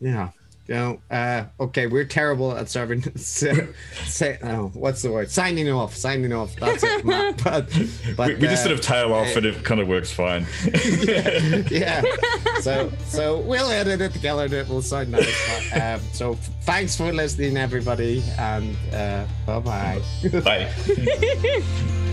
[0.00, 0.30] yeah
[0.68, 3.02] you know, uh, okay, we're terrible at serving.
[3.16, 3.68] Say,
[4.04, 5.30] say, oh, what's the word?
[5.30, 5.94] Signing off.
[5.96, 6.56] Signing off.
[6.56, 7.04] That's it.
[7.44, 7.70] but,
[8.16, 10.10] but we, we uh, just sort of tail off, uh, and it kind of works
[10.10, 10.46] fine.
[11.02, 12.02] yeah, yeah.
[12.60, 15.70] So, so we'll edit it together, and it will sound nice.
[15.70, 20.02] But, um, so, thanks for listening, everybody, and uh, bye-bye.
[20.42, 22.12] Bye.